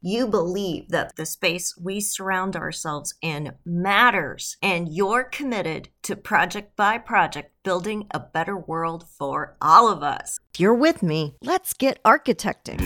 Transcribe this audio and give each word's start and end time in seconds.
you 0.00 0.26
believe 0.26 0.88
that 0.90 1.16
the 1.16 1.26
space 1.26 1.76
we 1.76 2.00
surround 2.00 2.56
ourselves 2.56 3.14
in 3.22 3.54
matters 3.64 4.56
and 4.62 4.88
you're 4.88 5.24
committed 5.24 5.88
to 6.02 6.14
project 6.14 6.76
by 6.76 6.98
project 6.98 7.52
building 7.62 8.06
a 8.10 8.20
better 8.20 8.56
world 8.56 9.06
for 9.08 9.56
all 9.60 9.88
of 9.88 10.02
us. 10.02 10.38
If 10.54 10.60
you're 10.60 10.74
with 10.74 11.02
me, 11.02 11.34
let's 11.42 11.72
get 11.72 12.02
architecting. 12.04 12.80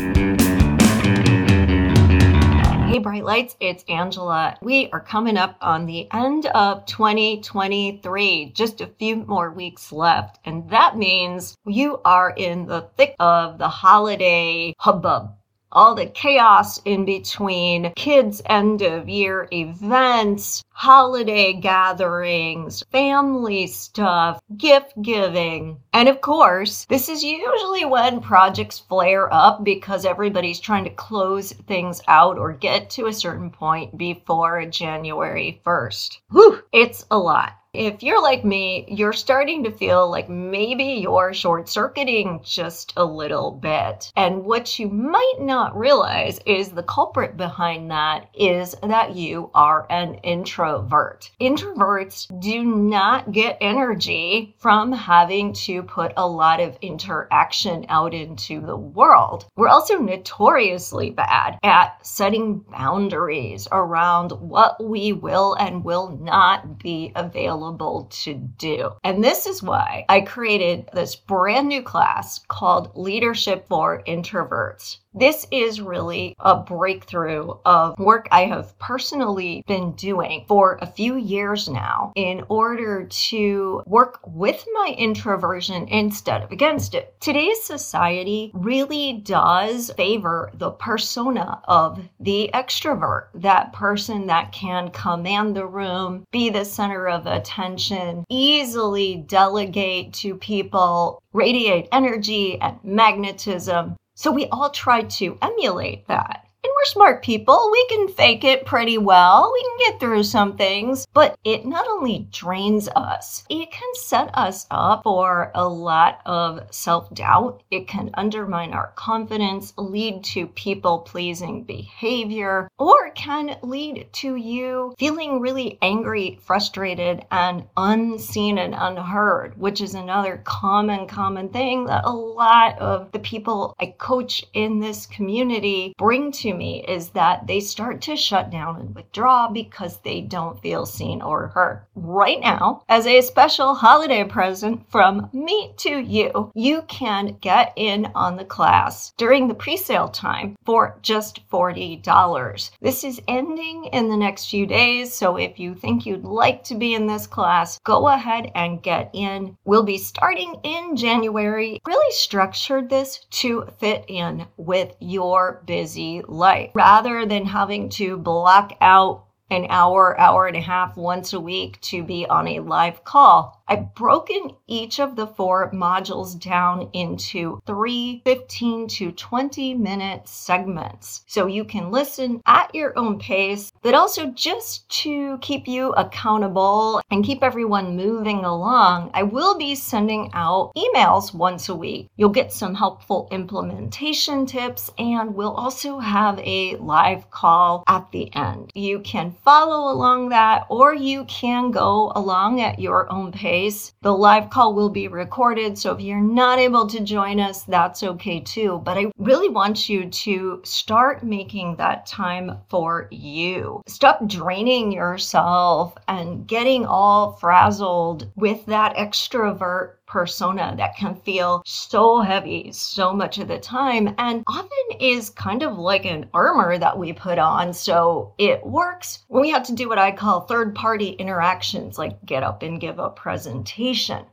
Hey, 2.90 2.98
Bright 2.98 3.24
Lights, 3.24 3.56
it's 3.60 3.84
Angela. 3.88 4.56
We 4.62 4.90
are 4.90 4.98
coming 4.98 5.36
up 5.36 5.56
on 5.60 5.86
the 5.86 6.08
end 6.12 6.46
of 6.46 6.84
2023, 6.86 8.52
just 8.52 8.80
a 8.80 8.88
few 8.98 9.16
more 9.16 9.52
weeks 9.52 9.92
left. 9.92 10.40
And 10.44 10.68
that 10.70 10.96
means 10.96 11.56
you 11.64 12.00
are 12.04 12.30
in 12.36 12.66
the 12.66 12.88
thick 12.96 13.14
of 13.20 13.58
the 13.58 13.68
holiday 13.68 14.74
hubbub 14.78 15.36
all 15.72 15.94
the 15.94 16.06
chaos 16.06 16.80
in 16.84 17.04
between 17.04 17.92
kids' 17.94 18.42
end 18.46 18.82
of 18.82 19.08
year 19.08 19.48
events, 19.52 20.64
holiday 20.70 21.52
gatherings, 21.52 22.82
family 22.90 23.66
stuff, 23.66 24.40
gift 24.56 24.94
giving. 25.02 25.78
And 25.92 26.08
of 26.08 26.20
course, 26.20 26.86
this 26.88 27.08
is 27.08 27.22
usually 27.22 27.84
when 27.84 28.20
projects 28.20 28.78
flare 28.78 29.32
up 29.32 29.62
because 29.62 30.04
everybody's 30.04 30.60
trying 30.60 30.84
to 30.84 30.90
close 30.90 31.52
things 31.52 32.00
out 32.08 32.38
or 32.38 32.52
get 32.52 32.90
to 32.90 33.06
a 33.06 33.12
certain 33.12 33.50
point 33.50 33.96
before 33.96 34.64
January 34.66 35.60
1st. 35.64 36.18
Whew, 36.30 36.62
it's 36.72 37.04
a 37.10 37.18
lot. 37.18 37.59
If 37.72 38.02
you're 38.02 38.20
like 38.20 38.44
me, 38.44 38.84
you're 38.88 39.12
starting 39.12 39.62
to 39.62 39.70
feel 39.70 40.10
like 40.10 40.28
maybe 40.28 40.82
you're 41.00 41.32
short 41.32 41.68
circuiting 41.68 42.40
just 42.42 42.92
a 42.96 43.04
little 43.04 43.52
bit. 43.52 44.10
And 44.16 44.44
what 44.44 44.76
you 44.80 44.88
might 44.88 45.36
not 45.38 45.78
realize 45.78 46.40
is 46.46 46.70
the 46.70 46.82
culprit 46.82 47.36
behind 47.36 47.92
that 47.92 48.28
is 48.34 48.74
that 48.82 49.14
you 49.14 49.52
are 49.54 49.86
an 49.88 50.14
introvert. 50.24 51.30
Introverts 51.40 52.26
do 52.40 52.64
not 52.64 53.30
get 53.30 53.56
energy 53.60 54.56
from 54.58 54.90
having 54.90 55.52
to 55.52 55.84
put 55.84 56.12
a 56.16 56.26
lot 56.26 56.58
of 56.58 56.76
interaction 56.82 57.86
out 57.88 58.12
into 58.12 58.60
the 58.60 58.76
world. 58.76 59.46
We're 59.54 59.68
also 59.68 59.96
notoriously 59.96 61.10
bad 61.10 61.56
at 61.62 62.04
setting 62.04 62.64
boundaries 62.68 63.68
around 63.70 64.32
what 64.32 64.84
we 64.84 65.12
will 65.12 65.54
and 65.54 65.84
will 65.84 66.18
not 66.20 66.80
be 66.80 67.12
available 67.14 67.59
available 67.60 68.08
to 68.10 68.34
do. 68.34 68.92
And 69.04 69.22
this 69.22 69.46
is 69.46 69.62
why 69.62 70.04
I 70.08 70.22
created 70.22 70.88
this 70.92 71.14
brand 71.14 71.68
new 71.68 71.82
class 71.82 72.40
called 72.48 72.96
Leadership 72.96 73.66
for 73.68 74.02
Introverts. 74.06 74.98
This 75.12 75.44
is 75.50 75.80
really 75.80 76.36
a 76.38 76.56
breakthrough 76.56 77.54
of 77.66 77.98
work 77.98 78.28
I 78.30 78.44
have 78.44 78.78
personally 78.78 79.64
been 79.66 79.92
doing 79.92 80.44
for 80.46 80.78
a 80.80 80.86
few 80.86 81.16
years 81.16 81.68
now 81.68 82.12
in 82.14 82.44
order 82.48 83.06
to 83.06 83.82
work 83.86 84.20
with 84.24 84.64
my 84.72 84.94
introversion 84.96 85.88
instead 85.88 86.42
of 86.42 86.52
against 86.52 86.94
it. 86.94 87.14
Today's 87.20 87.60
society 87.60 88.52
really 88.54 89.14
does 89.24 89.90
favor 89.96 90.52
the 90.54 90.70
persona 90.70 91.60
of 91.64 92.08
the 92.20 92.48
extrovert, 92.54 93.28
that 93.34 93.72
person 93.72 94.28
that 94.28 94.52
can 94.52 94.90
command 94.92 95.56
the 95.56 95.66
room, 95.66 96.24
be 96.30 96.50
the 96.50 96.64
center 96.64 97.08
of 97.08 97.26
attention, 97.26 98.24
easily 98.28 99.24
delegate 99.26 100.12
to 100.14 100.36
people, 100.36 101.20
radiate 101.32 101.88
energy 101.90 102.60
and 102.60 102.78
magnetism. 102.84 103.96
So 104.20 104.30
we 104.30 104.44
all 104.48 104.68
try 104.68 105.00
to 105.00 105.38
emulate 105.40 106.06
that. 106.08 106.44
We're 106.80 106.84
smart 106.86 107.22
people. 107.22 107.68
We 107.70 107.86
can 107.90 108.08
fake 108.08 108.42
it 108.42 108.64
pretty 108.64 108.96
well. 108.96 109.52
We 109.52 109.62
can 109.62 109.90
get 109.90 110.00
through 110.00 110.22
some 110.22 110.56
things. 110.56 111.06
But 111.12 111.36
it 111.44 111.66
not 111.66 111.86
only 111.86 112.26
drains 112.32 112.88
us, 112.96 113.44
it 113.50 113.70
can 113.70 113.94
set 113.96 114.30
us 114.32 114.66
up 114.70 115.02
for 115.02 115.52
a 115.54 115.68
lot 115.68 116.20
of 116.24 116.62
self 116.70 117.12
doubt. 117.12 117.62
It 117.70 117.86
can 117.86 118.08
undermine 118.14 118.72
our 118.72 118.94
confidence, 118.96 119.74
lead 119.76 120.24
to 120.32 120.46
people 120.46 121.00
pleasing 121.00 121.64
behavior, 121.64 122.70
or 122.78 123.10
can 123.10 123.58
lead 123.62 124.08
to 124.14 124.36
you 124.36 124.94
feeling 124.98 125.38
really 125.38 125.76
angry, 125.82 126.38
frustrated, 126.42 127.26
and 127.30 127.64
unseen 127.76 128.56
and 128.56 128.74
unheard, 128.74 129.60
which 129.60 129.82
is 129.82 129.94
another 129.94 130.40
common, 130.46 131.06
common 131.06 131.50
thing 131.50 131.84
that 131.84 132.06
a 132.06 132.10
lot 132.10 132.78
of 132.78 133.12
the 133.12 133.18
people 133.18 133.74
I 133.78 133.94
coach 133.98 134.46
in 134.54 134.80
this 134.80 135.04
community 135.04 135.92
bring 135.98 136.32
to 136.32 136.54
me 136.54 136.69
is 136.78 137.10
that 137.10 137.46
they 137.46 137.60
start 137.60 138.00
to 138.02 138.16
shut 138.16 138.50
down 138.50 138.76
and 138.76 138.94
withdraw 138.94 139.48
because 139.48 139.98
they 139.98 140.20
don't 140.20 140.60
feel 140.60 140.86
seen 140.86 141.22
or 141.22 141.48
heard. 141.48 141.82
Right 141.94 142.40
now, 142.40 142.82
as 142.88 143.06
a 143.06 143.20
special 143.20 143.74
holiday 143.74 144.24
present 144.24 144.90
from 144.90 145.28
me 145.32 145.72
to 145.78 145.98
you, 145.98 146.50
you 146.54 146.82
can 146.82 147.36
get 147.40 147.72
in 147.76 148.06
on 148.14 148.36
the 148.36 148.44
class 148.44 149.12
during 149.16 149.48
the 149.48 149.54
pre 149.54 149.76
sale 149.76 150.08
time 150.08 150.56
for 150.64 150.98
just 151.02 151.48
$40. 151.50 152.70
This 152.80 153.04
is 153.04 153.20
ending 153.28 153.86
in 153.92 154.08
the 154.08 154.16
next 154.16 154.50
few 154.50 154.66
days, 154.66 155.12
so 155.12 155.36
if 155.36 155.58
you 155.58 155.74
think 155.74 156.06
you'd 156.06 156.24
like 156.24 156.64
to 156.64 156.74
be 156.74 156.94
in 156.94 157.06
this 157.06 157.26
class, 157.26 157.78
go 157.84 158.08
ahead 158.08 158.50
and 158.54 158.82
get 158.82 159.10
in. 159.12 159.56
We'll 159.64 159.82
be 159.82 159.98
starting 159.98 160.56
in 160.62 160.96
January. 160.96 161.80
Really 161.86 162.12
structured 162.12 162.88
this 162.88 163.26
to 163.30 163.66
fit 163.78 164.04
in 164.08 164.46
with 164.56 164.94
your 165.00 165.62
busy 165.66 166.22
life 166.26 166.59
rather 166.74 167.26
than 167.26 167.44
having 167.46 167.88
to 167.90 168.16
block 168.16 168.72
out 168.80 169.24
an 169.50 169.66
hour, 169.68 170.18
hour 170.18 170.46
and 170.46 170.56
a 170.56 170.60
half 170.60 170.96
once 170.96 171.32
a 171.32 171.40
week 171.40 171.80
to 171.80 172.02
be 172.02 172.26
on 172.26 172.46
a 172.46 172.60
live 172.60 173.04
call. 173.04 173.59
I've 173.70 173.94
broken 173.94 174.50
each 174.66 174.98
of 174.98 175.14
the 175.14 175.28
four 175.28 175.70
modules 175.70 176.36
down 176.36 176.90
into 176.92 177.60
three 177.66 178.20
15 178.24 178.88
to 178.88 179.12
20 179.12 179.74
minute 179.74 180.26
segments. 180.26 181.22
So 181.28 181.46
you 181.46 181.64
can 181.64 181.92
listen 181.92 182.40
at 182.46 182.74
your 182.74 182.98
own 182.98 183.20
pace, 183.20 183.70
but 183.82 183.94
also 183.94 184.26
just 184.30 184.88
to 185.02 185.38
keep 185.40 185.68
you 185.68 185.92
accountable 185.92 187.00
and 187.12 187.24
keep 187.24 187.44
everyone 187.44 187.94
moving 187.94 188.44
along, 188.44 189.12
I 189.14 189.22
will 189.22 189.56
be 189.56 189.76
sending 189.76 190.30
out 190.32 190.72
emails 190.76 191.32
once 191.32 191.68
a 191.68 191.74
week. 191.76 192.08
You'll 192.16 192.30
get 192.30 192.52
some 192.52 192.74
helpful 192.74 193.28
implementation 193.30 194.46
tips, 194.46 194.90
and 194.98 195.32
we'll 195.32 195.54
also 195.54 196.00
have 196.00 196.40
a 196.40 196.74
live 196.76 197.30
call 197.30 197.84
at 197.86 198.10
the 198.10 198.34
end. 198.34 198.72
You 198.74 198.98
can 198.98 199.30
follow 199.44 199.92
along 199.92 200.30
that, 200.30 200.66
or 200.68 200.92
you 200.92 201.24
can 201.26 201.70
go 201.70 202.10
along 202.16 202.60
at 202.60 202.80
your 202.80 203.08
own 203.12 203.30
pace 203.30 203.59
the 204.02 204.12
live 204.12 204.50
call 204.50 204.74
will 204.74 204.88
be 204.88 205.08
recorded, 205.08 205.76
so 205.76 205.92
if 205.92 206.00
you're 206.00 206.20
not 206.20 206.58
able 206.58 206.86
to 206.86 207.00
join 207.00 207.40
us, 207.40 207.64
that's 207.64 208.02
okay 208.02 208.40
too. 208.40 208.80
But 208.84 208.98
I 208.98 209.12
really 209.18 209.48
want 209.48 209.88
you 209.88 210.08
to 210.08 210.60
start 210.64 211.22
making 211.22 211.76
that 211.76 212.06
time 212.06 212.58
for 212.68 213.08
you. 213.10 213.82
Stop 213.86 214.26
draining 214.26 214.92
yourself 214.92 215.94
and 216.08 216.46
getting 216.46 216.86
all 216.86 217.32
frazzled 217.32 218.30
with 218.36 218.64
that 218.66 218.96
extrovert 218.96 219.94
persona 220.10 220.74
that 220.76 220.96
can 220.96 221.14
feel 221.14 221.62
so 221.64 222.20
heavy 222.20 222.72
so 222.72 223.12
much 223.12 223.38
of 223.38 223.46
the 223.46 223.58
time 223.58 224.12
and 224.18 224.42
often 224.48 224.68
is 224.98 225.30
kind 225.30 225.62
of 225.62 225.78
like 225.78 226.04
an 226.04 226.28
armor 226.34 226.76
that 226.76 226.98
we 226.98 227.12
put 227.12 227.38
on. 227.38 227.72
So 227.72 228.34
it 228.36 228.66
works 228.66 229.24
when 229.28 229.42
we 229.42 229.50
have 229.50 229.62
to 229.64 229.72
do 229.72 229.88
what 229.88 229.98
I 229.98 230.10
call 230.10 230.40
third 230.40 230.74
party 230.74 231.10
interactions, 231.10 231.96
like 231.96 232.24
get 232.26 232.42
up 232.42 232.62
and 232.62 232.80
give 232.80 232.98
a 232.98 233.08
presentation 233.08 234.26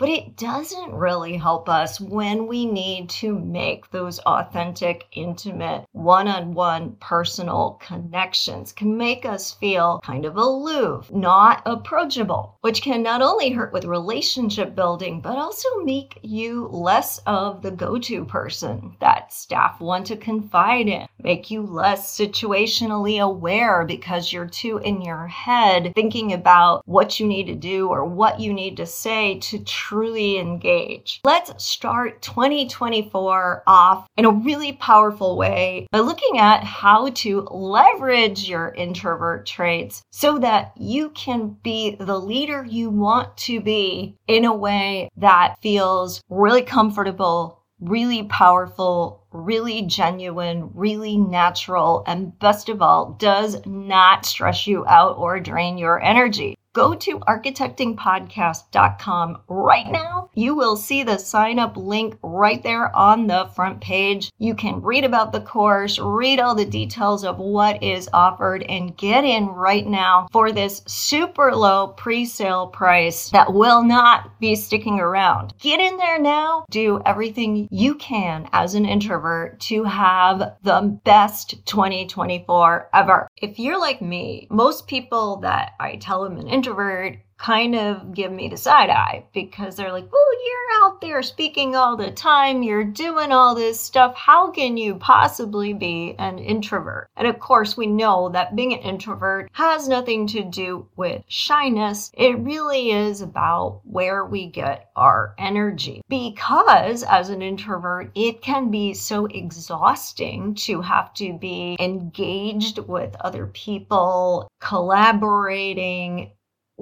but 0.00 0.08
it 0.08 0.34
doesn't 0.34 0.94
really 0.94 1.36
help 1.36 1.68
us 1.68 2.00
when 2.00 2.46
we 2.46 2.64
need 2.64 3.10
to 3.10 3.38
make 3.38 3.90
those 3.90 4.18
authentic, 4.20 5.04
intimate, 5.12 5.84
one 5.92 6.26
on 6.26 6.54
one 6.54 6.96
personal 7.00 7.78
connections, 7.82 8.72
can 8.72 8.96
make 8.96 9.26
us 9.26 9.52
feel 9.52 10.00
kind 10.02 10.24
of 10.24 10.36
aloof, 10.36 11.12
not 11.12 11.60
approachable, 11.66 12.56
which 12.62 12.80
can 12.80 13.02
not 13.02 13.20
only 13.20 13.50
hurt 13.50 13.74
with 13.74 13.84
relationship 13.84 14.74
building, 14.74 15.20
but 15.20 15.36
also 15.36 15.68
make 15.84 16.18
you 16.22 16.68
less 16.72 17.18
of 17.26 17.60
the 17.60 17.70
go 17.70 17.98
to 17.98 18.24
person 18.24 18.96
that 19.00 19.30
staff 19.34 19.82
want 19.82 20.06
to 20.06 20.16
confide 20.16 20.88
in, 20.88 21.06
make 21.22 21.50
you 21.50 21.60
less 21.60 22.16
situationally 22.16 23.22
aware 23.22 23.84
because 23.84 24.32
you're 24.32 24.46
too 24.46 24.78
in 24.78 25.02
your 25.02 25.26
head 25.26 25.92
thinking 25.94 26.32
about 26.32 26.88
what 26.88 27.20
you 27.20 27.26
need 27.26 27.46
to 27.46 27.54
do 27.54 27.88
or 27.88 28.06
what 28.06 28.40
you 28.40 28.54
need 28.54 28.78
to 28.78 28.86
say 28.86 29.38
to 29.40 29.58
truly 29.90 30.38
engage. 30.38 31.20
Let's 31.24 31.64
start 31.64 32.22
2024 32.22 33.64
off 33.66 34.06
in 34.16 34.24
a 34.24 34.30
really 34.30 34.74
powerful 34.74 35.36
way 35.36 35.88
by 35.90 35.98
looking 35.98 36.38
at 36.38 36.62
how 36.62 37.10
to 37.10 37.40
leverage 37.50 38.48
your 38.48 38.68
introvert 38.68 39.46
traits 39.46 40.02
so 40.12 40.38
that 40.38 40.74
you 40.76 41.10
can 41.10 41.56
be 41.64 41.96
the 41.98 42.20
leader 42.20 42.64
you 42.64 42.88
want 42.88 43.36
to 43.38 43.60
be 43.60 44.16
in 44.28 44.44
a 44.44 44.54
way 44.54 45.08
that 45.16 45.56
feels 45.60 46.22
really 46.30 46.62
comfortable, 46.62 47.60
really 47.80 48.22
powerful, 48.22 49.26
really 49.32 49.82
genuine, 49.82 50.70
really 50.72 51.16
natural, 51.16 52.04
and 52.06 52.38
best 52.38 52.68
of 52.68 52.80
all, 52.80 53.16
does 53.18 53.56
not 53.66 54.24
stress 54.24 54.68
you 54.68 54.86
out 54.86 55.16
or 55.16 55.40
drain 55.40 55.78
your 55.78 56.00
energy 56.00 56.56
go 56.72 56.94
to 56.94 57.18
architectingpodcast.com 57.20 59.38
right 59.48 59.90
now. 59.90 60.30
You 60.34 60.54
will 60.54 60.76
see 60.76 61.02
the 61.02 61.18
sign 61.18 61.58
up 61.58 61.76
link 61.76 62.16
right 62.22 62.62
there 62.62 62.94
on 62.94 63.26
the 63.26 63.50
front 63.56 63.80
page. 63.80 64.30
You 64.38 64.54
can 64.54 64.80
read 64.80 65.04
about 65.04 65.32
the 65.32 65.40
course, 65.40 65.98
read 65.98 66.38
all 66.38 66.54
the 66.54 66.64
details 66.64 67.24
of 67.24 67.38
what 67.38 67.82
is 67.82 68.08
offered, 68.12 68.62
and 68.62 68.96
get 68.96 69.24
in 69.24 69.46
right 69.46 69.86
now 69.86 70.28
for 70.30 70.52
this 70.52 70.82
super 70.86 71.54
low 71.54 71.88
pre 71.88 72.24
sale 72.24 72.68
price 72.68 73.30
that 73.30 73.52
will 73.52 73.82
not 73.82 74.38
be 74.38 74.54
sticking 74.54 75.00
around. 75.00 75.52
Get 75.58 75.80
in 75.80 75.96
there 75.96 76.20
now. 76.20 76.64
Do 76.70 77.02
everything 77.04 77.66
you 77.70 77.96
can 77.96 78.48
as 78.52 78.74
an 78.74 78.86
introvert 78.86 79.58
to 79.60 79.84
have 79.84 80.56
the 80.62 81.00
best 81.04 81.66
2024 81.66 82.90
ever. 82.94 83.26
If 83.36 83.58
you're 83.58 83.80
like 83.80 84.00
me, 84.00 84.46
most 84.50 84.86
people 84.86 85.38
that 85.38 85.72
I 85.80 85.96
tell 85.96 86.22
them 86.22 86.38
an 86.38 86.59
introvert 86.60 87.16
kind 87.40 87.74
of 87.74 88.12
give 88.12 88.30
me 88.30 88.48
the 88.48 88.56
side 88.56 88.90
eye 88.90 89.24
because 89.32 89.74
they're 89.74 89.92
like, 89.92 90.12
well, 90.12 90.22
you're 90.44 90.84
out 90.84 91.00
there 91.00 91.22
speaking 91.22 91.74
all 91.74 91.96
the 91.96 92.10
time, 92.10 92.62
you're 92.62 92.84
doing 92.84 93.32
all 93.32 93.54
this 93.54 93.80
stuff. 93.80 94.14
How 94.14 94.50
can 94.50 94.76
you 94.76 94.96
possibly 94.96 95.72
be 95.72 96.14
an 96.18 96.38
introvert? 96.38 97.08
And 97.16 97.26
of 97.26 97.38
course, 97.38 97.78
we 97.78 97.86
know 97.86 98.28
that 98.28 98.54
being 98.54 98.74
an 98.74 98.80
introvert 98.80 99.48
has 99.52 99.88
nothing 99.88 100.26
to 100.28 100.44
do 100.44 100.86
with 100.96 101.22
shyness. 101.28 102.10
It 102.12 102.38
really 102.38 102.90
is 102.90 103.22
about 103.22 103.80
where 103.84 104.26
we 104.26 104.46
get 104.46 104.90
our 104.94 105.34
energy. 105.38 106.02
Because 106.08 107.02
as 107.04 107.30
an 107.30 107.40
introvert, 107.40 108.10
it 108.14 108.42
can 108.42 108.70
be 108.70 108.92
so 108.92 109.24
exhausting 109.24 110.54
to 110.56 110.82
have 110.82 111.14
to 111.14 111.38
be 111.38 111.76
engaged 111.80 112.78
with 112.80 113.16
other 113.20 113.46
people, 113.46 114.50
collaborating, 114.60 116.32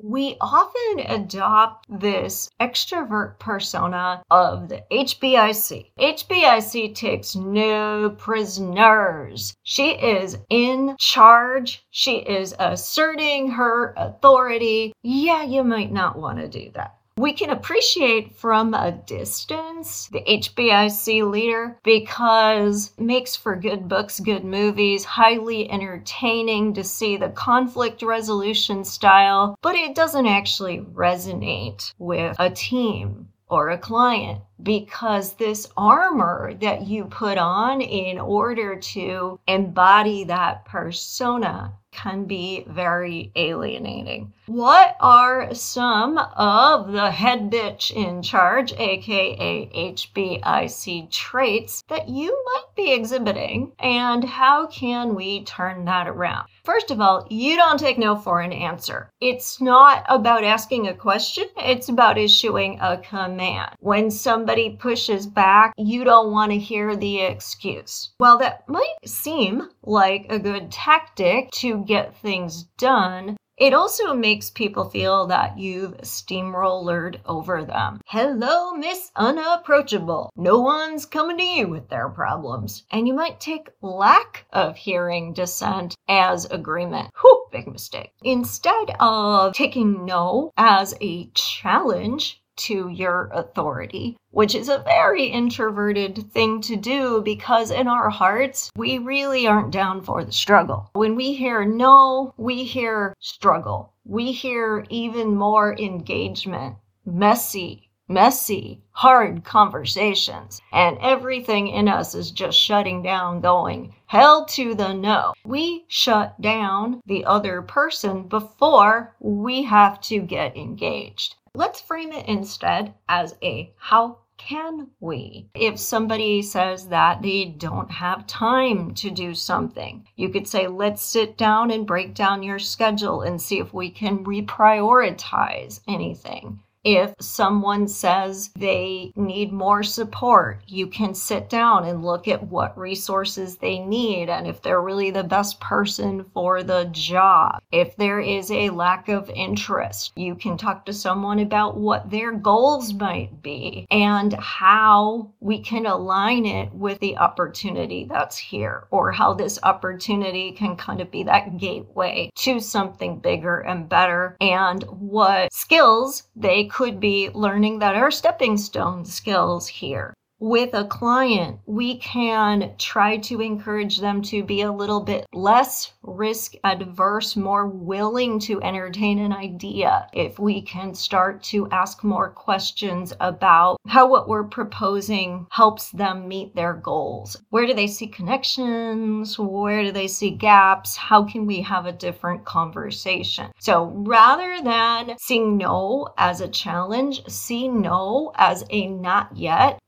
we 0.03 0.37
often 0.41 1.01
adopt 1.01 1.87
this 1.89 2.51
extrovert 2.61 3.39
persona 3.39 4.23
of 4.31 4.69
the 4.69 4.85
HBIC. 4.91 5.91
HBIC 5.99 6.95
takes 6.95 7.35
no 7.35 8.11
prisoners. 8.11 9.55
She 9.63 9.91
is 9.91 10.39
in 10.51 10.97
charge. 10.99 11.85
She 11.91 12.17
is 12.17 12.55
asserting 12.59 13.51
her 13.53 13.95
authority. 13.97 14.93
Yeah, 15.03 15.43
you 15.43 15.65
might 15.65 15.93
not 15.93 16.19
want 16.19 16.39
to 16.39 16.49
do 16.49 16.71
that. 16.75 16.98
We 17.19 17.33
can 17.33 17.51
appreciate 17.51 18.37
from 18.37 18.75
a 18.75 18.93
distance 18.93 20.09
the 20.13 20.21
HBIC 20.21 21.29
leader 21.29 21.77
because 21.83 22.93
makes 22.97 23.35
for 23.35 23.57
good 23.57 23.89
books, 23.89 24.21
good 24.21 24.45
movies, 24.45 25.05
highly 25.05 25.69
entertaining 25.69 26.75
to 26.75 26.85
see 26.85 27.17
the 27.17 27.31
conflict 27.31 28.03
resolution 28.03 28.85
style, 28.85 29.57
but 29.63 29.75
it 29.75 29.97
doesn't 29.97 30.29
actually 30.29 30.79
resonate 30.79 31.93
with 31.99 32.37
a 32.39 32.51
team 32.51 33.31
or 33.49 33.71
a 33.71 33.79
client 33.79 34.41
because 34.63 35.33
this 35.33 35.67
armor 35.77 36.55
that 36.61 36.87
you 36.87 37.05
put 37.07 37.37
on 37.37 37.81
in 37.81 38.21
order 38.21 38.77
to 38.77 39.41
embody 39.49 40.23
that 40.25 40.65
persona 40.67 41.73
can 41.91 42.25
be 42.25 42.65
very 42.69 43.33
alienating. 43.35 44.33
What 44.47 44.97
are 45.01 45.53
some 45.55 46.19
of 46.19 46.93
the 46.93 47.11
head 47.11 47.51
bitch 47.51 47.91
in 47.91 48.23
charge, 48.23 48.73
aka 48.73 49.93
HBIC 49.95 51.11
traits, 51.11 51.83
that 51.89 52.09
you 52.09 52.31
might 52.45 52.68
be 52.79 52.93
exhibiting, 52.93 53.73
and 53.81 54.23
how 54.23 54.67
can 54.69 55.15
we 55.15 55.43
turn 55.43 55.85
that 55.85 56.07
around? 56.09 56.47
First 56.65 56.91
of 56.91 57.01
all, 57.01 57.27
you 57.29 57.57
don't 57.57 57.79
take 57.79 57.99
no 57.99 58.15
for 58.15 58.41
an 58.41 58.53
answer. 58.53 59.11
It's 59.21 59.61
not 59.61 60.05
about 60.09 60.45
asking 60.45 60.87
a 60.87 60.95
question, 60.95 61.47
it's 61.57 61.89
about 61.89 62.17
issuing 62.17 62.79
a 62.81 62.97
command. 62.99 63.75
When 63.81 64.11
somebody 64.11 64.77
pushes 64.79 65.27
back, 65.27 65.73
you 65.77 66.05
don't 66.05 66.31
want 66.31 66.53
to 66.53 66.59
hear 66.59 66.95
the 66.95 67.21
excuse. 67.23 68.11
While 68.19 68.39
that 68.39 68.69
might 68.69 68.97
seem 69.05 69.69
like 69.83 70.27
a 70.31 70.39
good 70.39 70.71
tactic 70.71 71.51
to 71.53 71.85
get 71.85 72.17
things 72.17 72.63
done, 72.79 73.37
it 73.59 73.75
also 73.75 74.15
makes 74.15 74.51
people 74.51 74.89
feel 74.89 75.27
that 75.27 75.59
you've 75.59 75.97
steamrollered 75.99 77.19
over 77.27 77.65
them. 77.65 78.01
Hello, 78.07 78.73
Miss 78.73 79.11
Unapproachable. 79.17 80.31
No 80.37 80.61
one's 80.61 81.07
coming 81.07 81.39
to 81.39 81.45
you 81.45 81.69
with 81.69 81.89
their 81.89 82.09
problems. 82.09 82.85
And 82.91 83.09
you 83.09 83.15
might 83.15 83.41
take 83.41 83.69
lack 83.83 84.47
of 84.53 84.77
hearing 84.77 85.33
dissent 85.33 85.97
as 86.09 86.45
agreement. 86.47 87.11
Whew, 87.21 87.47
big 87.51 87.67
mistake. 87.67 88.13
Instead 88.23 88.95
of 89.01 89.55
taking 89.55 90.05
no 90.05 90.53
as 90.57 90.95
a 91.01 91.31
challenge, 91.35 92.41
to 92.59 92.89
your 92.89 93.31
authority, 93.33 94.17
which 94.31 94.55
is 94.55 94.69
a 94.69 94.79
very 94.85 95.27
introverted 95.27 96.31
thing 96.33 96.61
to 96.63 96.77
do 96.77 97.23
because 97.23 97.71
in 97.71 97.89
our 97.89 98.11
hearts, 98.11 98.71
we 98.77 98.99
really 98.99 99.47
aren't 99.47 99.71
down 99.71 100.03
for 100.03 100.25
the 100.25 100.33
struggle. 100.33 100.91
When 100.93 101.15
we 101.15 101.35
hear 101.35 101.65
no, 101.65 102.35
we 102.37 102.65
hear 102.65 103.15
struggle. 103.21 103.93
We 104.05 104.33
hear 104.33 104.85
even 104.91 105.37
more 105.37 105.79
engagement, 105.79 106.77
messy, 107.07 107.89
messy, 108.09 108.81
hard 108.93 109.45
conversations, 109.45 110.63
and 110.73 110.97
everything 110.99 111.69
in 111.69 111.89
us 111.89 112.15
is 112.15 112.31
just 112.31 112.59
shutting 112.59 113.03
down, 113.03 113.41
going, 113.41 113.95
hell 114.07 114.47
to 114.47 114.75
the 114.75 114.95
no. 114.95 115.35
We 115.45 115.85
shut 115.89 116.41
down 116.41 117.03
the 117.07 117.25
other 117.27 117.61
person 117.61 118.29
before 118.29 119.15
we 119.21 119.63
have 119.65 120.01
to 120.03 120.21
get 120.21 120.57
engaged. 120.57 121.37
Let's 121.59 121.81
frame 121.81 122.13
it 122.13 122.29
instead 122.29 122.95
as 123.09 123.35
a 123.43 123.73
how 123.79 124.19
can 124.37 124.93
we? 125.01 125.49
If 125.55 125.81
somebody 125.81 126.41
says 126.41 126.87
that 126.87 127.21
they 127.21 127.47
don't 127.47 127.91
have 127.91 128.29
time 128.29 128.95
to 128.95 129.11
do 129.11 129.35
something, 129.35 130.07
you 130.15 130.29
could 130.29 130.47
say, 130.47 130.69
let's 130.69 131.03
sit 131.03 131.37
down 131.37 131.73
and 131.73 131.85
break 131.85 132.15
down 132.15 132.45
your 132.45 132.61
schedule 132.61 133.23
and 133.23 133.43
see 133.43 133.59
if 133.59 133.75
we 133.75 133.91
can 133.91 134.25
reprioritize 134.25 135.81
anything. 135.89 136.61
If 136.91 137.17
someone 137.21 137.87
says 137.87 138.49
they 138.57 139.13
need 139.15 139.53
more 139.53 139.83
support, 139.83 140.63
you 140.67 140.87
can 140.87 141.13
sit 141.13 141.51
down 141.51 141.85
and 141.85 142.03
look 142.03 142.27
at 142.27 142.45
what 142.45 142.79
resources 142.79 143.59
they 143.59 143.79
need 143.79 144.31
and 144.31 144.47
if 144.47 144.63
they're 144.63 144.81
really 144.81 145.11
the 145.11 145.23
best 145.23 145.61
person 145.61 146.25
for 146.33 146.63
the 146.63 146.89
job. 146.91 147.61
If 147.71 147.95
there 147.97 148.21
is 148.21 148.51
a 148.51 148.71
lack 148.71 149.11
of 149.11 149.29
interest, 149.29 150.15
you 150.17 150.35
can 150.35 150.57
talk 150.57 150.87
to 150.87 150.95
someone 150.95 151.41
about 151.41 151.77
what 151.77 152.09
their 152.09 152.33
goals 152.33 152.95
might 152.95 153.43
be 153.43 153.87
and 153.91 154.33
how 154.33 155.35
we 155.41 155.59
can 155.59 155.85
align 155.85 156.47
it 156.47 156.73
with 156.73 157.01
the 157.01 157.19
opportunity 157.19 158.07
that's 158.09 158.39
here 158.39 158.87
or 158.91 159.13
how 159.13 159.35
this 159.35 159.59
opportunity 159.63 160.53
can 160.53 160.75
kind 160.75 161.03
of 161.03 161.11
be 161.11 161.25
that 161.25 161.59
gateway 161.59 162.31
to 162.37 162.61
something 162.61 163.19
bigger 163.19 163.59
and 163.59 163.91
better 163.91 164.39
and 164.41 164.85
what 164.85 165.53
skills 165.53 166.23
they 166.35 166.65
could 166.79 167.01
be 167.01 167.29
learning 167.35 167.81
that 167.81 167.97
are 167.97 168.09
stepping 168.09 168.57
stone 168.57 169.05
skills 169.05 169.67
here 169.67 170.15
with 170.41 170.73
a 170.75 170.85
client, 170.85 171.59
we 171.67 171.99
can 171.99 172.75
try 172.79 173.17
to 173.17 173.41
encourage 173.41 173.99
them 173.99 174.23
to 174.23 174.45
be 174.45 174.63
a 174.63 174.73
little 174.73 175.01
bit 175.01 175.27
less 175.33 175.93
risk 176.03 176.55
adverse, 176.65 177.37
more 177.37 177.67
willing 177.67 178.39
to 178.39 178.63
entertain 178.63 179.19
an 179.19 179.33
idea. 179.33 180.07
If 180.13 180.39
we 180.39 180.63
can 180.63 180.95
start 180.95 181.43
to 181.45 181.69
ask 181.71 182.05
more 182.05 182.31
questions 182.31 183.13
about 183.21 183.79
how 183.87 184.09
what 184.09 184.29
we're 184.29 184.45
proposing 184.45 185.47
helps 185.51 185.91
them 185.91 186.29
meet 186.29 186.55
their 186.55 186.75
goals. 186.75 187.37
Where 187.51 187.67
do 187.67 187.75
they 187.75 187.87
see 187.87 188.07
connections? 188.07 189.39
Where 189.39 189.83
do 189.83 189.93
they 189.93 190.09
see 190.09 190.31
gaps? 190.31 190.97
How 190.97 191.25
can 191.25 191.47
we 191.47 191.61
have 191.63 191.87
a 191.87 191.93
different 191.93 192.45
conversation? 192.45 193.51
So 193.59 193.93
rather 193.95 194.63
than 194.63 195.17
seeing 195.19 195.57
no 195.57 196.09
as 196.17 196.41
a 196.41 196.49
challenge, 196.49 197.27
see 197.27 197.69
no 197.69 198.33
as 198.37 198.65
a 198.71 198.87
not 198.87 199.37
yet, 199.37 199.79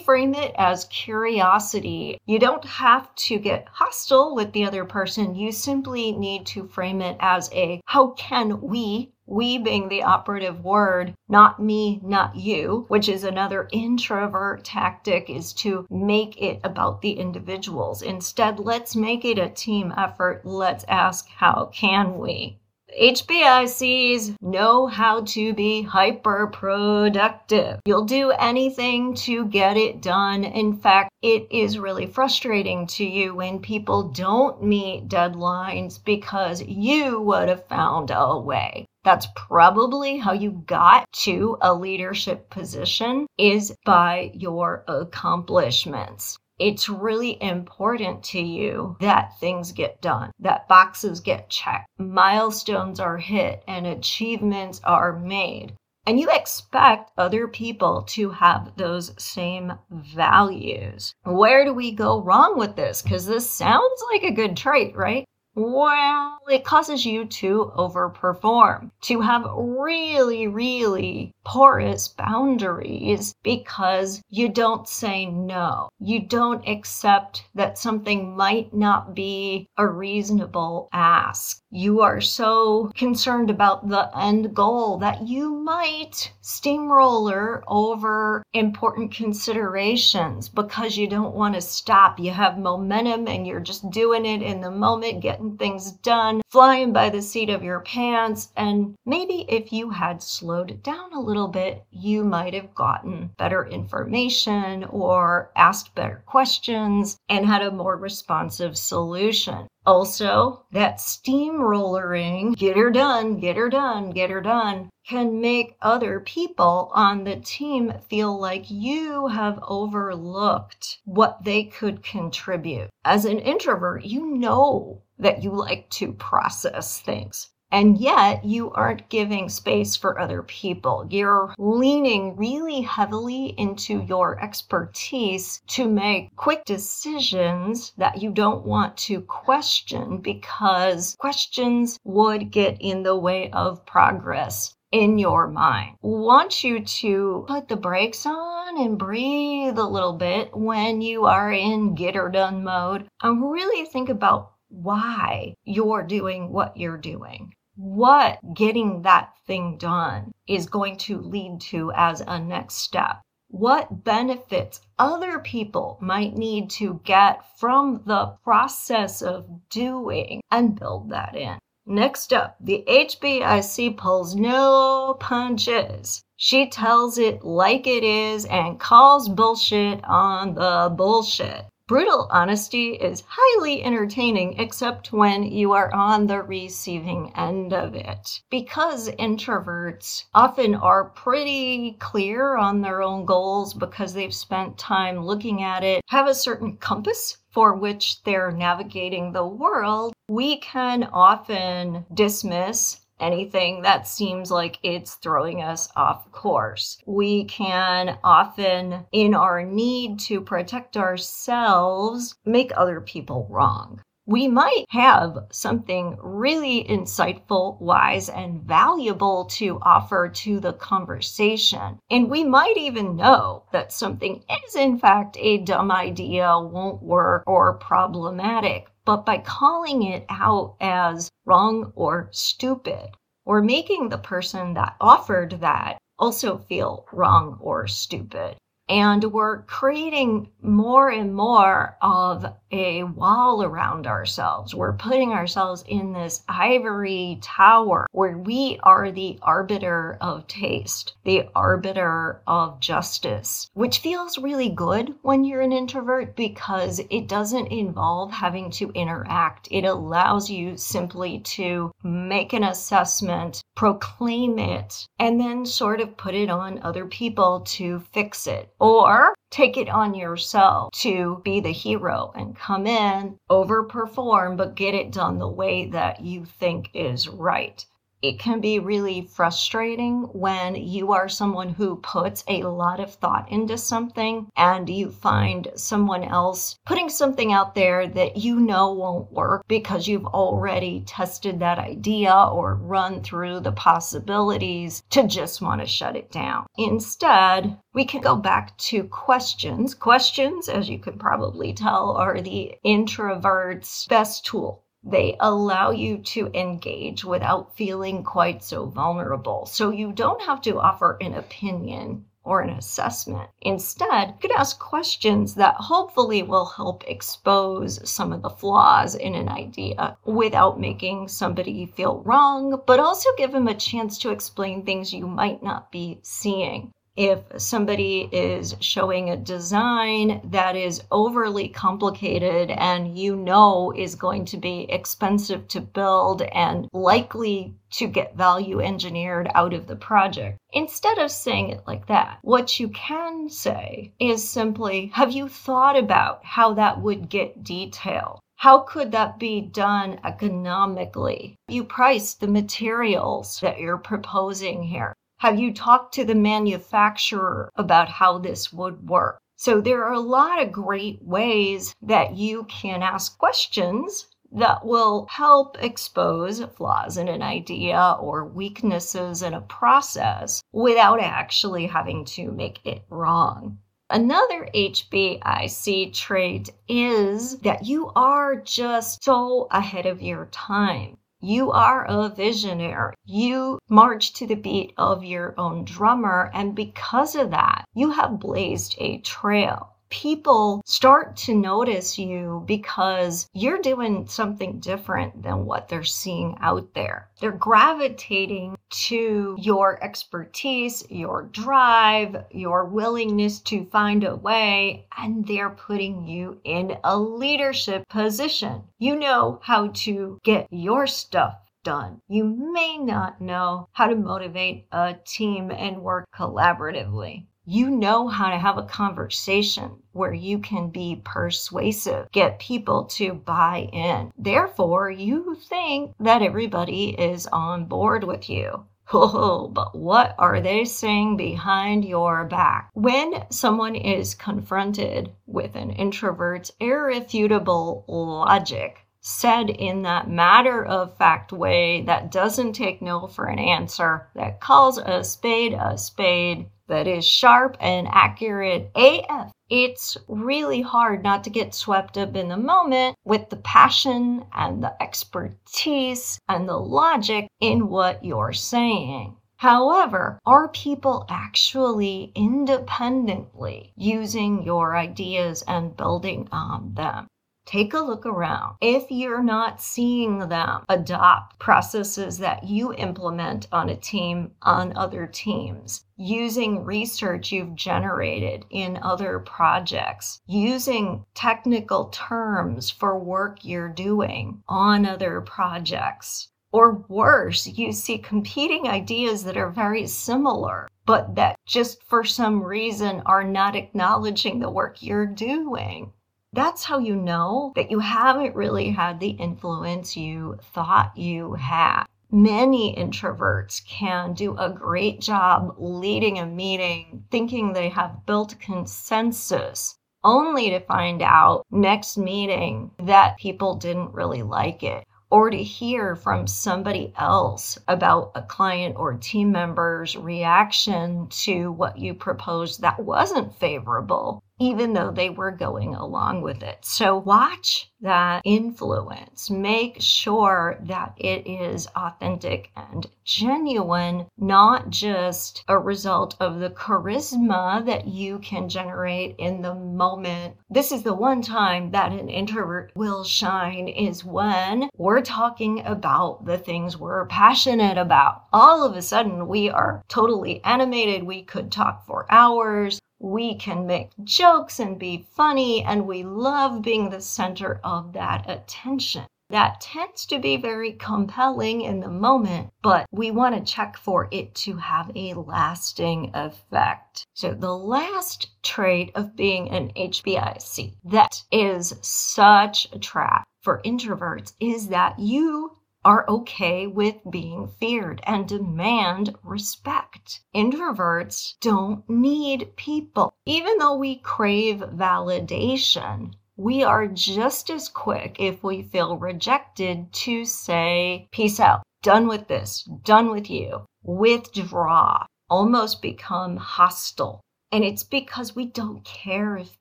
reframe 0.00 0.36
it 0.36 0.54
as 0.56 0.86
curiosity. 0.86 2.18
You 2.26 2.38
don't 2.38 2.64
have 2.64 3.14
to 3.16 3.38
get 3.38 3.68
hostile 3.70 4.34
with 4.34 4.52
the 4.52 4.64
other 4.64 4.84
person. 4.84 5.34
You 5.34 5.52
simply 5.52 6.12
need 6.12 6.46
to 6.46 6.66
frame 6.68 7.00
it 7.00 7.16
as 7.20 7.50
a 7.52 7.80
how 7.86 8.08
can 8.12 8.60
we 8.60 9.12
we 9.26 9.58
being 9.58 9.88
the 9.88 10.02
operative 10.02 10.64
word, 10.64 11.14
not 11.28 11.60
me, 11.60 12.00
not 12.02 12.34
you, 12.34 12.84
which 12.88 13.08
is 13.08 13.22
another 13.22 13.68
introvert 13.72 14.64
tactic, 14.64 15.30
is 15.30 15.52
to 15.52 15.86
make 15.88 16.42
it 16.42 16.60
about 16.64 17.00
the 17.00 17.12
individuals. 17.12 18.02
Instead, 18.02 18.58
let's 18.58 18.96
make 18.96 19.24
it 19.24 19.38
a 19.38 19.48
team 19.48 19.94
effort. 19.96 20.44
Let's 20.44 20.84
ask, 20.88 21.28
how 21.28 21.70
can 21.72 22.18
we? 22.18 22.58
HBICs 22.98 24.34
know 24.40 24.86
how 24.86 25.20
to 25.22 25.54
be 25.54 25.82
hyper 25.82 26.48
productive. 26.48 27.80
You'll 27.84 28.04
do 28.04 28.30
anything 28.30 29.14
to 29.26 29.46
get 29.46 29.76
it 29.76 30.02
done. 30.02 30.44
In 30.44 30.76
fact, 30.76 31.10
it 31.22 31.46
is 31.50 31.78
really 31.78 32.06
frustrating 32.06 32.86
to 32.88 33.04
you 33.04 33.34
when 33.34 33.60
people 33.60 34.08
don't 34.08 34.62
meet 34.62 35.08
deadlines 35.08 36.02
because 36.04 36.62
you 36.62 37.20
would 37.20 37.48
have 37.48 37.66
found 37.68 38.10
a 38.12 38.38
way. 38.38 38.86
That's 39.04 39.28
probably 39.34 40.18
how 40.18 40.32
you 40.32 40.50
got 40.66 41.10
to 41.24 41.58
a 41.60 41.72
leadership 41.72 42.50
position 42.50 43.26
is 43.38 43.74
by 43.84 44.30
your 44.34 44.84
accomplishments 44.88 46.38
it's 46.60 46.88
really 46.88 47.42
important 47.42 48.22
to 48.22 48.40
you 48.40 48.96
that 49.00 49.38
things 49.40 49.72
get 49.72 50.00
done, 50.02 50.30
that 50.38 50.68
boxes 50.68 51.20
get 51.20 51.48
checked, 51.48 51.88
milestones 51.98 53.00
are 53.00 53.16
hit, 53.16 53.64
and 53.66 53.86
achievements 53.86 54.80
are 54.84 55.18
made. 55.18 55.72
And 56.06 56.20
you 56.20 56.30
expect 56.30 57.12
other 57.18 57.48
people 57.48 58.02
to 58.08 58.30
have 58.30 58.72
those 58.76 59.12
same 59.22 59.72
values. 59.90 61.14
Where 61.24 61.64
do 61.64 61.72
we 61.72 61.92
go 61.92 62.22
wrong 62.22 62.58
with 62.58 62.76
this? 62.76 63.02
Because 63.02 63.26
this 63.26 63.48
sounds 63.48 64.04
like 64.12 64.22
a 64.22 64.30
good 64.34 64.56
trait, 64.56 64.96
right? 64.96 65.24
Well, 65.56 66.38
it 66.48 66.64
causes 66.64 67.04
you 67.04 67.24
to 67.24 67.72
overperform, 67.76 68.92
to 69.02 69.20
have 69.20 69.44
really, 69.52 70.46
really 70.46 71.34
porous 71.44 72.06
boundaries 72.06 73.34
because 73.42 74.22
you 74.28 74.48
don't 74.48 74.86
say 74.86 75.26
no. 75.26 75.88
You 75.98 76.20
don't 76.20 76.66
accept 76.68 77.44
that 77.56 77.78
something 77.78 78.36
might 78.36 78.72
not 78.72 79.12
be 79.12 79.68
a 79.76 79.88
reasonable 79.88 80.88
ask. 80.92 81.59
You 81.72 82.00
are 82.00 82.20
so 82.20 82.90
concerned 82.96 83.48
about 83.48 83.88
the 83.88 84.10
end 84.18 84.54
goal 84.54 84.98
that 84.98 85.28
you 85.28 85.54
might 85.54 86.32
steamroller 86.40 87.62
over 87.68 88.42
important 88.52 89.14
considerations 89.14 90.48
because 90.48 90.96
you 90.96 91.06
don't 91.06 91.36
want 91.36 91.54
to 91.54 91.60
stop. 91.60 92.18
You 92.18 92.32
have 92.32 92.58
momentum 92.58 93.28
and 93.28 93.46
you're 93.46 93.60
just 93.60 93.88
doing 93.88 94.26
it 94.26 94.42
in 94.42 94.60
the 94.60 94.70
moment, 94.72 95.22
getting 95.22 95.56
things 95.56 95.92
done, 95.92 96.40
flying 96.50 96.92
by 96.92 97.08
the 97.10 97.22
seat 97.22 97.48
of 97.48 97.62
your 97.62 97.80
pants. 97.80 98.52
And 98.56 98.94
maybe 99.06 99.46
if 99.48 99.72
you 99.72 99.90
had 99.90 100.22
slowed 100.22 100.82
down 100.82 101.12
a 101.12 101.20
little 101.20 101.48
bit, 101.48 101.84
you 101.90 102.24
might 102.24 102.54
have 102.54 102.74
gotten 102.74 103.30
better 103.38 103.66
information 103.66 104.84
or 104.84 105.52
asked 105.56 105.94
better 105.94 106.22
questions 106.26 107.16
and 107.28 107.46
had 107.46 107.62
a 107.62 107.70
more 107.70 107.96
responsive 107.96 108.76
solution. 108.76 109.66
Also, 109.86 110.64
that 110.72 110.98
steamrollering, 110.98 112.54
get 112.54 112.76
her 112.76 112.90
done, 112.90 113.38
get 113.38 113.56
her 113.56 113.70
done, 113.70 114.10
get 114.10 114.28
her 114.28 114.42
done, 114.42 114.90
can 115.08 115.40
make 115.40 115.76
other 115.82 116.20
people 116.20 116.90
on 116.94 117.24
the 117.24 117.36
team 117.36 117.92
feel 118.08 118.38
like 118.38 118.70
you 118.70 119.26
have 119.26 119.58
overlooked 119.66 120.98
what 121.04 121.42
they 121.42 121.64
could 121.64 122.02
contribute. 122.02 122.90
As 123.04 123.24
an 123.24 123.38
introvert, 123.40 124.04
you 124.04 124.26
know 124.26 125.02
that 125.18 125.42
you 125.42 125.50
like 125.50 125.88
to 125.90 126.12
process 126.12 127.00
things. 127.00 127.50
And 127.72 127.98
yet 127.98 128.44
you 128.44 128.72
aren't 128.72 129.08
giving 129.08 129.48
space 129.48 129.94
for 129.94 130.18
other 130.18 130.42
people. 130.42 131.06
You're 131.08 131.54
leaning 131.56 132.36
really 132.36 132.80
heavily 132.80 133.54
into 133.58 134.02
your 134.02 134.42
expertise 134.42 135.62
to 135.68 135.88
make 135.88 136.34
quick 136.34 136.64
decisions 136.64 137.92
that 137.96 138.20
you 138.20 138.32
don't 138.32 138.66
want 138.66 138.96
to 138.98 139.20
question 139.20 140.18
because 140.18 141.16
questions 141.20 141.98
would 142.02 142.50
get 142.50 142.76
in 142.80 143.04
the 143.04 143.16
way 143.16 143.50
of 143.52 143.86
progress 143.86 144.74
in 144.92 145.18
your 145.18 145.48
mind. 145.48 145.96
Want 146.02 146.64
you 146.64 146.84
to 146.84 147.44
put 147.46 147.68
the 147.68 147.76
brakes 147.76 148.26
on 148.26 148.80
and 148.80 148.98
breathe 148.98 149.78
a 149.78 149.84
little 149.84 150.14
bit 150.14 150.56
when 150.56 151.00
you 151.00 151.26
are 151.26 151.52
in 151.52 151.94
get 151.94 152.14
her 152.14 152.28
done 152.28 152.64
mode 152.64 153.06
and 153.22 153.50
really 153.50 153.86
think 153.86 154.08
about 154.08 154.52
why 154.68 155.54
you're 155.64 156.02
doing 156.02 156.52
what 156.52 156.76
you're 156.76 156.96
doing 156.96 157.52
what 157.82 158.38
getting 158.52 159.00
that 159.02 159.32
thing 159.46 159.78
done 159.78 160.32
is 160.46 160.66
going 160.66 160.96
to 160.98 161.18
lead 161.18 161.58
to 161.60 161.90
as 161.94 162.20
a 162.20 162.38
next 162.38 162.74
step. 162.74 163.22
What 163.48 164.04
benefits 164.04 164.82
other 164.98 165.38
people 165.38 165.96
might 166.00 166.36
need 166.36 166.68
to 166.72 167.00
get 167.04 167.58
from 167.58 168.02
the 168.04 168.36
process 168.44 169.22
of 169.22 169.68
doing 169.70 170.42
and 170.50 170.78
build 170.78 171.08
that 171.08 171.34
in. 171.34 171.58
Next 171.90 172.32
up, 172.32 172.54
the 172.60 172.84
HBIC 172.86 173.96
pulls 173.96 174.36
no 174.36 175.16
punches. 175.18 176.22
She 176.36 176.70
tells 176.70 177.18
it 177.18 177.44
like 177.44 177.88
it 177.88 178.04
is 178.04 178.44
and 178.44 178.78
calls 178.78 179.28
bullshit 179.28 180.00
on 180.04 180.54
the 180.54 180.94
bullshit. 180.96 181.64
Brutal 181.90 182.28
honesty 182.30 182.92
is 182.92 183.24
highly 183.26 183.82
entertaining, 183.82 184.60
except 184.60 185.12
when 185.12 185.42
you 185.42 185.72
are 185.72 185.92
on 185.92 186.28
the 186.28 186.40
receiving 186.40 187.32
end 187.34 187.72
of 187.72 187.96
it. 187.96 188.42
Because 188.48 189.08
introverts 189.18 190.26
often 190.32 190.76
are 190.76 191.06
pretty 191.06 191.96
clear 191.98 192.56
on 192.56 192.80
their 192.80 193.02
own 193.02 193.24
goals 193.24 193.74
because 193.74 194.14
they've 194.14 194.32
spent 194.32 194.78
time 194.78 195.24
looking 195.24 195.64
at 195.64 195.82
it, 195.82 196.04
have 196.10 196.28
a 196.28 196.32
certain 196.32 196.76
compass 196.76 197.38
for 197.50 197.74
which 197.74 198.22
they're 198.22 198.52
navigating 198.52 199.32
the 199.32 199.44
world, 199.44 200.12
we 200.28 200.58
can 200.58 201.08
often 201.12 202.06
dismiss 202.14 202.99
anything 203.20 203.82
that 203.82 204.06
seems 204.06 204.50
like 204.50 204.78
it's 204.82 205.14
throwing 205.14 205.62
us 205.62 205.88
off 205.96 206.30
course. 206.32 206.98
We 207.06 207.44
can 207.44 208.18
often, 208.24 209.06
in 209.12 209.34
our 209.34 209.62
need 209.62 210.18
to 210.20 210.40
protect 210.40 210.96
ourselves, 210.96 212.34
make 212.44 212.72
other 212.76 213.00
people 213.00 213.46
wrong. 213.50 214.02
We 214.26 214.46
might 214.46 214.84
have 214.90 215.38
something 215.50 216.16
really 216.22 216.84
insightful, 216.84 217.80
wise, 217.80 218.28
and 218.28 218.62
valuable 218.62 219.46
to 219.46 219.80
offer 219.82 220.28
to 220.28 220.60
the 220.60 220.74
conversation. 220.74 221.98
And 222.10 222.30
we 222.30 222.44
might 222.44 222.76
even 222.76 223.16
know 223.16 223.64
that 223.72 223.92
something 223.92 224.44
is, 224.64 224.76
in 224.76 224.98
fact, 224.98 225.36
a 225.40 225.58
dumb 225.58 225.90
idea, 225.90 226.56
won't 226.60 227.02
work, 227.02 227.42
or 227.46 227.74
problematic 227.78 228.89
but 229.10 229.26
by 229.26 229.38
calling 229.38 230.04
it 230.04 230.24
out 230.28 230.76
as 230.80 231.28
wrong 231.44 231.92
or 231.96 232.28
stupid, 232.30 233.08
we're 233.44 233.60
making 233.60 234.08
the 234.08 234.18
person 234.18 234.74
that 234.74 234.94
offered 235.00 235.58
that 235.62 235.98
also 236.16 236.58
feel 236.58 237.04
wrong 237.10 237.58
or 237.60 237.88
stupid. 237.88 238.56
And 238.88 239.24
we're 239.32 239.62
creating 239.62 240.52
more 240.62 241.08
and 241.10 241.34
more 241.34 241.96
of 242.00 242.54
a 242.70 243.02
wall 243.02 243.62
around 243.62 244.06
ourselves. 244.06 244.74
We're 244.74 244.92
putting 244.92 245.32
ourselves 245.32 245.84
in 245.86 246.12
this 246.12 246.42
ivory 246.48 247.38
tower 247.42 248.06
where 248.12 248.38
we 248.38 248.78
are 248.82 249.10
the 249.10 249.38
arbiter 249.42 250.18
of 250.20 250.46
taste, 250.46 251.14
the 251.24 251.48
arbiter 251.54 252.42
of 252.46 252.80
justice, 252.80 253.68
which 253.74 253.98
feels 253.98 254.38
really 254.38 254.68
good 254.68 255.14
when 255.22 255.44
you're 255.44 255.60
an 255.60 255.72
introvert 255.72 256.36
because 256.36 257.00
it 257.10 257.28
doesn't 257.28 257.68
involve 257.68 258.30
having 258.30 258.70
to 258.70 258.90
interact. 258.94 259.68
It 259.70 259.84
allows 259.84 260.50
you 260.50 260.76
simply 260.76 261.40
to 261.40 261.92
make 262.02 262.52
an 262.52 262.64
assessment, 262.64 263.62
proclaim 263.74 264.58
it, 264.58 265.06
and 265.18 265.40
then 265.40 265.66
sort 265.66 266.00
of 266.00 266.16
put 266.16 266.34
it 266.34 266.50
on 266.50 266.80
other 266.82 267.06
people 267.06 267.60
to 267.60 268.00
fix 268.12 268.46
it 268.46 268.72
or 268.78 269.34
take 269.50 269.76
it 269.76 269.88
on 269.88 270.14
yourself 270.14 270.92
to 270.92 271.40
be 271.44 271.60
the 271.60 271.72
hero 271.72 272.32
and 272.34 272.56
come 272.56 272.86
in, 272.86 273.38
overperform, 273.50 274.56
but 274.56 274.74
get 274.74 274.94
it 274.94 275.10
done 275.12 275.38
the 275.38 275.48
way 275.48 275.86
that 275.86 276.20
you 276.20 276.44
think 276.44 276.90
is 276.94 277.28
right. 277.28 277.84
It 278.22 278.38
can 278.38 278.60
be 278.60 278.78
really 278.78 279.22
frustrating 279.22 280.22
when 280.32 280.74
you 280.74 281.12
are 281.12 281.28
someone 281.28 281.70
who 281.70 281.96
puts 281.96 282.44
a 282.48 282.62
lot 282.62 283.00
of 283.00 283.14
thought 283.14 283.50
into 283.50 283.78
something 283.78 284.50
and 284.56 284.88
you 284.88 285.10
find 285.10 285.68
someone 285.74 286.22
else 286.22 286.78
putting 286.84 287.08
something 287.08 287.52
out 287.52 287.74
there 287.74 288.06
that 288.06 288.36
you 288.36 288.60
know 288.60 288.92
won't 288.92 289.32
work 289.32 289.64
because 289.68 290.06
you've 290.06 290.26
already 290.26 291.02
tested 291.06 291.58
that 291.60 291.78
idea 291.78 292.34
or 292.34 292.74
run 292.74 293.22
through 293.22 293.60
the 293.60 293.72
possibilities 293.72 295.02
to 295.10 295.26
just 295.26 295.62
want 295.62 295.80
to 295.80 295.86
shut 295.86 296.16
it 296.16 296.30
down. 296.30 296.66
Instead, 296.76 297.78
we 297.94 298.04
can 298.04 298.20
go 298.20 298.36
back 298.36 298.76
to 298.76 299.04
questions. 299.04 299.94
Questions, 299.94 300.68
as 300.68 300.88
you 300.88 300.98
can 300.98 301.18
probably 301.18 301.72
tell, 301.72 302.16
are 302.16 302.40
the 302.40 302.74
introvert's 302.84 304.06
best 304.06 304.44
tool 304.44 304.84
they 305.02 305.36
oh. 305.40 305.48
allow 305.48 305.90
you 305.90 306.18
to 306.18 306.50
engage 306.52 307.24
without 307.24 307.74
feeling 307.76 308.22
quite 308.22 308.62
so 308.62 308.86
vulnerable. 308.86 309.66
So 309.66 309.90
you 309.90 310.12
don't 310.12 310.42
have 310.42 310.60
to 310.62 310.78
offer 310.78 311.16
an 311.20 311.34
opinion 311.34 312.26
or 312.42 312.60
an 312.60 312.70
assessment. 312.70 313.50
Instead, 313.62 314.28
you 314.28 314.34
could 314.40 314.52
ask 314.52 314.78
questions 314.78 315.54
that 315.54 315.74
hopefully 315.76 316.42
will 316.42 316.66
help 316.66 317.04
expose 317.06 318.08
some 318.10 318.32
of 318.32 318.42
the 318.42 318.50
flaws 318.50 319.14
in 319.14 319.34
an 319.34 319.48
idea 319.48 320.16
without 320.24 320.80
making 320.80 321.28
somebody 321.28 321.86
feel 321.86 322.22
wrong, 322.24 322.82
but 322.86 323.00
also 323.00 323.28
give 323.36 323.52
them 323.52 323.68
a 323.68 323.74
chance 323.74 324.18
to 324.18 324.30
explain 324.30 324.84
things 324.84 325.12
you 325.12 325.26
might 325.26 325.62
not 325.62 325.92
be 325.92 326.18
seeing 326.22 326.92
if 327.16 327.40
somebody 327.56 328.28
is 328.32 328.76
showing 328.80 329.30
a 329.30 329.36
design 329.36 330.40
that 330.44 330.76
is 330.76 331.02
overly 331.10 331.68
complicated 331.68 332.70
and 332.70 333.18
you 333.18 333.36
know 333.36 333.92
is 333.96 334.14
going 334.14 334.44
to 334.44 334.56
be 334.56 334.86
expensive 334.90 335.66
to 335.68 335.80
build 335.80 336.42
and 336.42 336.88
likely 336.92 337.74
to 337.90 338.06
get 338.06 338.36
value 338.36 338.80
engineered 338.80 339.50
out 339.54 339.74
of 339.74 339.86
the 339.86 339.96
project. 339.96 340.58
Instead 340.72 341.18
of 341.18 341.30
saying 341.30 341.70
it 341.70 341.82
like 341.86 342.06
that, 342.06 342.38
what 342.42 342.78
you 342.78 342.88
can 342.88 343.48
say 343.48 344.12
is 344.20 344.48
simply, 344.48 345.06
have 345.14 345.32
you 345.32 345.48
thought 345.48 345.96
about 345.96 346.44
how 346.44 346.74
that 346.74 347.00
would 347.00 347.28
get 347.28 347.64
detailed? 347.64 348.38
How 348.56 348.80
could 348.80 349.12
that 349.12 349.38
be 349.38 349.62
done 349.62 350.20
economically? 350.22 351.56
You 351.68 351.82
price 351.82 352.34
the 352.34 352.46
materials 352.46 353.58
that 353.60 353.80
you're 353.80 353.96
proposing 353.96 354.82
here. 354.82 355.14
Have 355.40 355.58
you 355.58 355.72
talked 355.72 356.12
to 356.16 356.24
the 356.26 356.34
manufacturer 356.34 357.72
about 357.74 358.10
how 358.10 358.36
this 358.36 358.74
would 358.74 359.08
work? 359.08 359.40
So 359.56 359.80
there 359.80 360.04
are 360.04 360.12
a 360.12 360.20
lot 360.20 360.60
of 360.60 360.70
great 360.70 361.22
ways 361.22 361.94
that 362.02 362.36
you 362.36 362.64
can 362.64 363.02
ask 363.02 363.38
questions 363.38 364.26
that 364.52 364.84
will 364.84 365.26
help 365.30 365.82
expose 365.82 366.62
flaws 366.76 367.16
in 367.16 367.28
an 367.28 367.40
idea 367.40 368.18
or 368.20 368.44
weaknesses 368.44 369.40
in 369.40 369.54
a 369.54 369.62
process 369.62 370.62
without 370.72 371.20
actually 371.20 371.86
having 371.86 372.26
to 372.36 372.52
make 372.52 372.84
it 372.84 373.06
wrong. 373.08 373.78
Another 374.10 374.68
HBIC 374.74 376.12
trait 376.12 376.68
is 376.86 377.56
that 377.60 377.86
you 377.86 378.12
are 378.14 378.56
just 378.56 379.24
so 379.24 379.68
ahead 379.70 380.04
of 380.04 380.20
your 380.20 380.50
time. 380.52 381.16
You 381.42 381.70
are 381.72 382.04
a 382.04 382.28
visionary. 382.28 383.14
You 383.24 383.78
march 383.88 384.34
to 384.34 384.46
the 384.46 384.56
beat 384.56 384.92
of 384.98 385.24
your 385.24 385.54
own 385.56 385.84
drummer. 385.84 386.50
And 386.52 386.74
because 386.74 387.34
of 387.34 387.50
that, 387.50 387.84
you 387.94 388.10
have 388.10 388.38
blazed 388.38 388.94
a 388.98 389.18
trail 389.18 389.94
people 390.10 390.82
start 390.84 391.36
to 391.36 391.54
notice 391.54 392.18
you 392.18 392.64
because 392.66 393.48
you're 393.52 393.80
doing 393.80 394.26
something 394.26 394.80
different 394.80 395.42
than 395.42 395.64
what 395.64 395.88
they're 395.88 396.04
seeing 396.04 396.56
out 396.60 396.92
there. 396.94 397.28
They're 397.40 397.52
gravitating 397.52 398.76
to 398.90 399.56
your 399.58 400.02
expertise, 400.02 401.04
your 401.08 401.44
drive, 401.52 402.44
your 402.50 402.84
willingness 402.84 403.60
to 403.60 403.86
find 403.86 404.24
a 404.24 404.34
way, 404.34 405.06
and 405.16 405.46
they're 405.46 405.70
putting 405.70 406.26
you 406.26 406.60
in 406.64 406.98
a 407.04 407.16
leadership 407.16 408.06
position. 408.08 408.82
You 408.98 409.16
know 409.16 409.60
how 409.62 409.88
to 409.88 410.38
get 410.42 410.66
your 410.70 411.06
stuff 411.06 411.54
done. 411.82 412.20
You 412.28 412.44
may 412.44 412.98
not 412.98 413.40
know 413.40 413.88
how 413.92 414.08
to 414.08 414.16
motivate 414.16 414.86
a 414.92 415.14
team 415.24 415.70
and 415.70 416.02
work 416.02 416.26
collaboratively 416.34 417.46
you 417.64 417.90
know 417.90 418.26
how 418.26 418.50
to 418.50 418.58
have 418.58 418.78
a 418.78 418.84
conversation 418.84 420.02
where 420.12 420.32
you 420.32 420.58
can 420.58 420.88
be 420.90 421.20
persuasive, 421.24 422.30
get 422.32 422.58
people 422.58 423.04
to 423.04 423.34
buy 423.34 423.88
in. 423.92 424.32
Therefore, 424.38 425.10
you 425.10 425.56
think 425.68 426.14
that 426.20 426.42
everybody 426.42 427.10
is 427.10 427.46
on 427.46 427.84
board 427.86 428.24
with 428.24 428.48
you. 428.48 428.86
Oh, 429.12 429.66
but 429.66 429.96
what 429.96 430.36
are 430.38 430.60
they 430.60 430.84
saying 430.84 431.36
behind 431.36 432.04
your 432.04 432.44
back? 432.44 432.90
When 432.94 433.44
someone 433.50 433.96
is 433.96 434.36
confronted 434.36 435.32
with 435.46 435.74
an 435.74 435.90
introvert's 435.90 436.70
irrefutable 436.78 438.04
logic, 438.06 439.04
said 439.20 439.70
in 439.70 440.02
that 440.02 440.28
matter 440.28 440.84
of 440.84 441.16
fact 441.16 441.52
way 441.52 442.02
that 442.02 442.30
doesn't 442.30 442.72
take 442.72 443.02
no 443.02 443.26
for 443.26 443.46
an 443.46 443.58
answer, 443.58 444.28
that 444.34 444.60
calls 444.60 444.98
a 444.98 445.22
spade 445.22 445.74
a 445.74 445.98
spade, 445.98 446.66
that 446.88 447.06
is 447.06 447.26
sharp 447.26 447.76
and 447.80 448.08
accurate 448.10 448.90
AF. 448.94 449.52
It's 449.68 450.16
really 450.26 450.80
hard 450.80 451.22
not 451.22 451.44
to 451.44 451.50
get 451.50 451.74
swept 451.74 452.18
up 452.18 452.34
in 452.34 452.48
the 452.48 452.56
moment 452.56 453.16
with 453.24 453.48
the 453.50 453.56
passion 453.56 454.44
and 454.52 454.82
the 454.82 455.00
expertise 455.00 456.40
and 456.48 456.68
the 456.68 456.78
logic 456.78 457.46
in 457.60 457.88
what 457.88 458.24
you're 458.24 458.52
saying. 458.52 459.36
However, 459.58 460.40
are 460.46 460.68
people 460.68 461.26
actually 461.28 462.32
independently 462.34 463.92
using 463.94 464.62
your 464.62 464.96
ideas 464.96 465.62
and 465.68 465.96
building 465.96 466.48
on 466.50 466.94
them? 466.94 467.28
Take 467.70 467.94
a 467.94 468.00
look 468.00 468.26
around. 468.26 468.78
If 468.80 469.12
you're 469.12 469.44
not 469.44 469.80
seeing 469.80 470.40
them 470.40 470.84
adopt 470.88 471.60
processes 471.60 472.38
that 472.38 472.64
you 472.64 472.92
implement 472.94 473.68
on 473.70 473.88
a 473.88 473.94
team, 473.94 474.50
on 474.62 474.96
other 474.96 475.28
teams, 475.28 476.04
using 476.16 476.84
research 476.84 477.52
you've 477.52 477.76
generated 477.76 478.64
in 478.70 478.98
other 479.00 479.38
projects, 479.38 480.40
using 480.48 481.24
technical 481.34 482.06
terms 482.06 482.90
for 482.90 483.16
work 483.16 483.64
you're 483.64 483.88
doing 483.88 484.64
on 484.68 485.06
other 485.06 485.40
projects. 485.40 486.48
Or 486.72 487.04
worse, 487.06 487.68
you 487.68 487.92
see 487.92 488.18
competing 488.18 488.88
ideas 488.88 489.44
that 489.44 489.56
are 489.56 489.70
very 489.70 490.08
similar, 490.08 490.88
but 491.06 491.36
that 491.36 491.54
just 491.66 492.02
for 492.02 492.24
some 492.24 492.64
reason 492.64 493.22
are 493.26 493.44
not 493.44 493.76
acknowledging 493.76 494.58
the 494.58 494.70
work 494.70 495.04
you're 495.04 495.24
doing 495.24 496.12
that's 496.52 496.82
how 496.82 496.98
you 496.98 497.14
know 497.14 497.72
that 497.76 497.90
you 497.90 498.00
haven't 498.00 498.56
really 498.56 498.90
had 498.90 499.20
the 499.20 499.30
influence 499.30 500.16
you 500.16 500.58
thought 500.74 501.16
you 501.16 501.52
had. 501.54 502.04
Many 502.32 502.94
introverts 502.96 503.84
can 503.86 504.34
do 504.34 504.56
a 504.56 504.70
great 504.70 505.20
job 505.20 505.76
leading 505.78 506.38
a 506.38 506.46
meeting 506.46 507.24
thinking 507.30 507.72
they 507.72 507.88
have 507.90 508.26
built 508.26 508.58
consensus, 508.58 509.96
only 510.24 510.70
to 510.70 510.80
find 510.80 511.22
out 511.22 511.64
next 511.70 512.16
meeting 512.16 512.90
that 512.98 513.38
people 513.38 513.76
didn't 513.76 514.12
really 514.12 514.42
like 514.42 514.82
it 514.82 515.04
or 515.30 515.50
to 515.50 515.62
hear 515.62 516.16
from 516.16 516.46
somebody 516.48 517.12
else 517.16 517.78
about 517.86 518.32
a 518.34 518.42
client 518.42 518.96
or 518.98 519.14
team 519.14 519.52
member's 519.52 520.16
reaction 520.16 521.28
to 521.28 521.70
what 521.70 521.96
you 521.96 522.12
proposed 522.14 522.80
that 522.80 522.98
wasn't 522.98 523.54
favorable 523.54 524.42
even 524.60 524.92
though 524.92 525.10
they 525.10 525.30
were 525.30 525.50
going 525.50 525.94
along 525.94 526.42
with 526.42 526.62
it. 526.62 526.78
So 526.82 527.16
watch 527.16 527.90
that 528.02 528.42
influence. 528.44 529.50
Make 529.50 529.96
sure 530.00 530.78
that 530.82 531.14
it 531.16 531.46
is 531.46 531.88
authentic 531.96 532.70
and 532.76 533.06
genuine, 533.24 534.26
not 534.38 534.90
just 534.90 535.64
a 535.68 535.78
result 535.78 536.36
of 536.40 536.60
the 536.60 536.70
charisma 536.70 537.84
that 537.86 538.06
you 538.06 538.38
can 538.40 538.68
generate 538.68 539.36
in 539.38 539.62
the 539.62 539.74
moment. 539.74 540.56
This 540.68 540.92
is 540.92 541.02
the 541.02 541.14
one 541.14 541.40
time 541.40 541.90
that 541.92 542.12
an 542.12 542.28
introvert 542.28 542.92
will 542.94 543.24
shine 543.24 543.88
is 543.88 544.24
when 544.24 544.90
we're 544.96 545.22
talking 545.22 545.84
about 545.86 546.44
the 546.44 546.58
things 546.58 546.96
we're 546.96 547.26
passionate 547.26 547.98
about. 547.98 548.44
All 548.52 548.84
of 548.84 548.96
a 548.96 549.02
sudden, 549.02 549.48
we 549.48 549.70
are 549.70 550.02
totally 550.08 550.62
animated. 550.64 551.22
We 551.22 551.42
could 551.42 551.72
talk 551.72 552.06
for 552.06 552.26
hours 552.30 553.00
we 553.20 553.54
can 553.54 553.86
make 553.86 554.10
jokes 554.24 554.80
and 554.80 554.98
be 554.98 555.26
funny, 555.36 555.84
and 555.84 556.06
we 556.06 556.22
love 556.22 556.82
being 556.82 557.10
the 557.10 557.20
center 557.20 557.78
of 557.84 558.14
that 558.14 558.48
attention. 558.48 559.26
That 559.50 559.80
tends 559.80 560.26
to 560.26 560.38
be 560.38 560.56
very 560.56 560.92
compelling 560.92 561.82
in 561.82 562.00
the 562.00 562.08
moment, 562.08 562.70
but 562.82 563.06
we 563.10 563.30
want 563.30 563.56
to 563.56 563.72
check 563.72 563.96
for 563.96 564.28
it 564.30 564.54
to 564.56 564.76
have 564.76 565.10
a 565.14 565.34
lasting 565.34 566.30
effect. 566.34 567.26
So, 567.34 567.52
the 567.52 567.76
last 567.76 568.62
trait 568.62 569.10
of 569.16 569.34
being 569.34 569.68
an 569.70 569.90
HBIC 569.96 570.94
that 571.04 571.42
is 571.50 571.94
such 572.00 572.88
a 572.92 572.98
trap 573.00 573.48
for 573.60 573.82
introverts 573.84 574.54
is 574.60 574.88
that 574.88 575.18
you 575.18 575.76
are 576.04 576.28
okay 576.28 576.86
with 576.86 577.16
being 577.30 577.66
feared 577.66 578.20
and 578.24 578.48
demand 578.48 579.36
respect. 579.42 580.40
Introverts 580.54 581.54
don't 581.60 582.08
need 582.08 582.74
people. 582.76 583.34
Even 583.44 583.76
though 583.78 583.96
we 583.96 584.16
crave 584.16 584.78
validation, 584.78 586.32
we 586.56 586.82
are 586.82 587.06
just 587.06 587.70
as 587.70 587.88
quick 587.88 588.36
if 588.38 588.62
we 588.62 588.82
feel 588.82 589.18
rejected 589.18 590.12
to 590.12 590.44
say, 590.44 591.28
peace 591.32 591.60
out, 591.60 591.82
done 592.02 592.26
with 592.26 592.48
this, 592.48 592.88
done 593.02 593.30
with 593.30 593.50
you, 593.50 593.84
withdraw, 594.02 595.24
almost 595.48 596.00
become 596.00 596.56
hostile. 596.56 597.40
And 597.72 597.84
it's 597.84 598.04
because 598.04 598.56
we 598.56 598.66
don't 598.66 599.04
care 599.04 599.56
if 599.56 599.80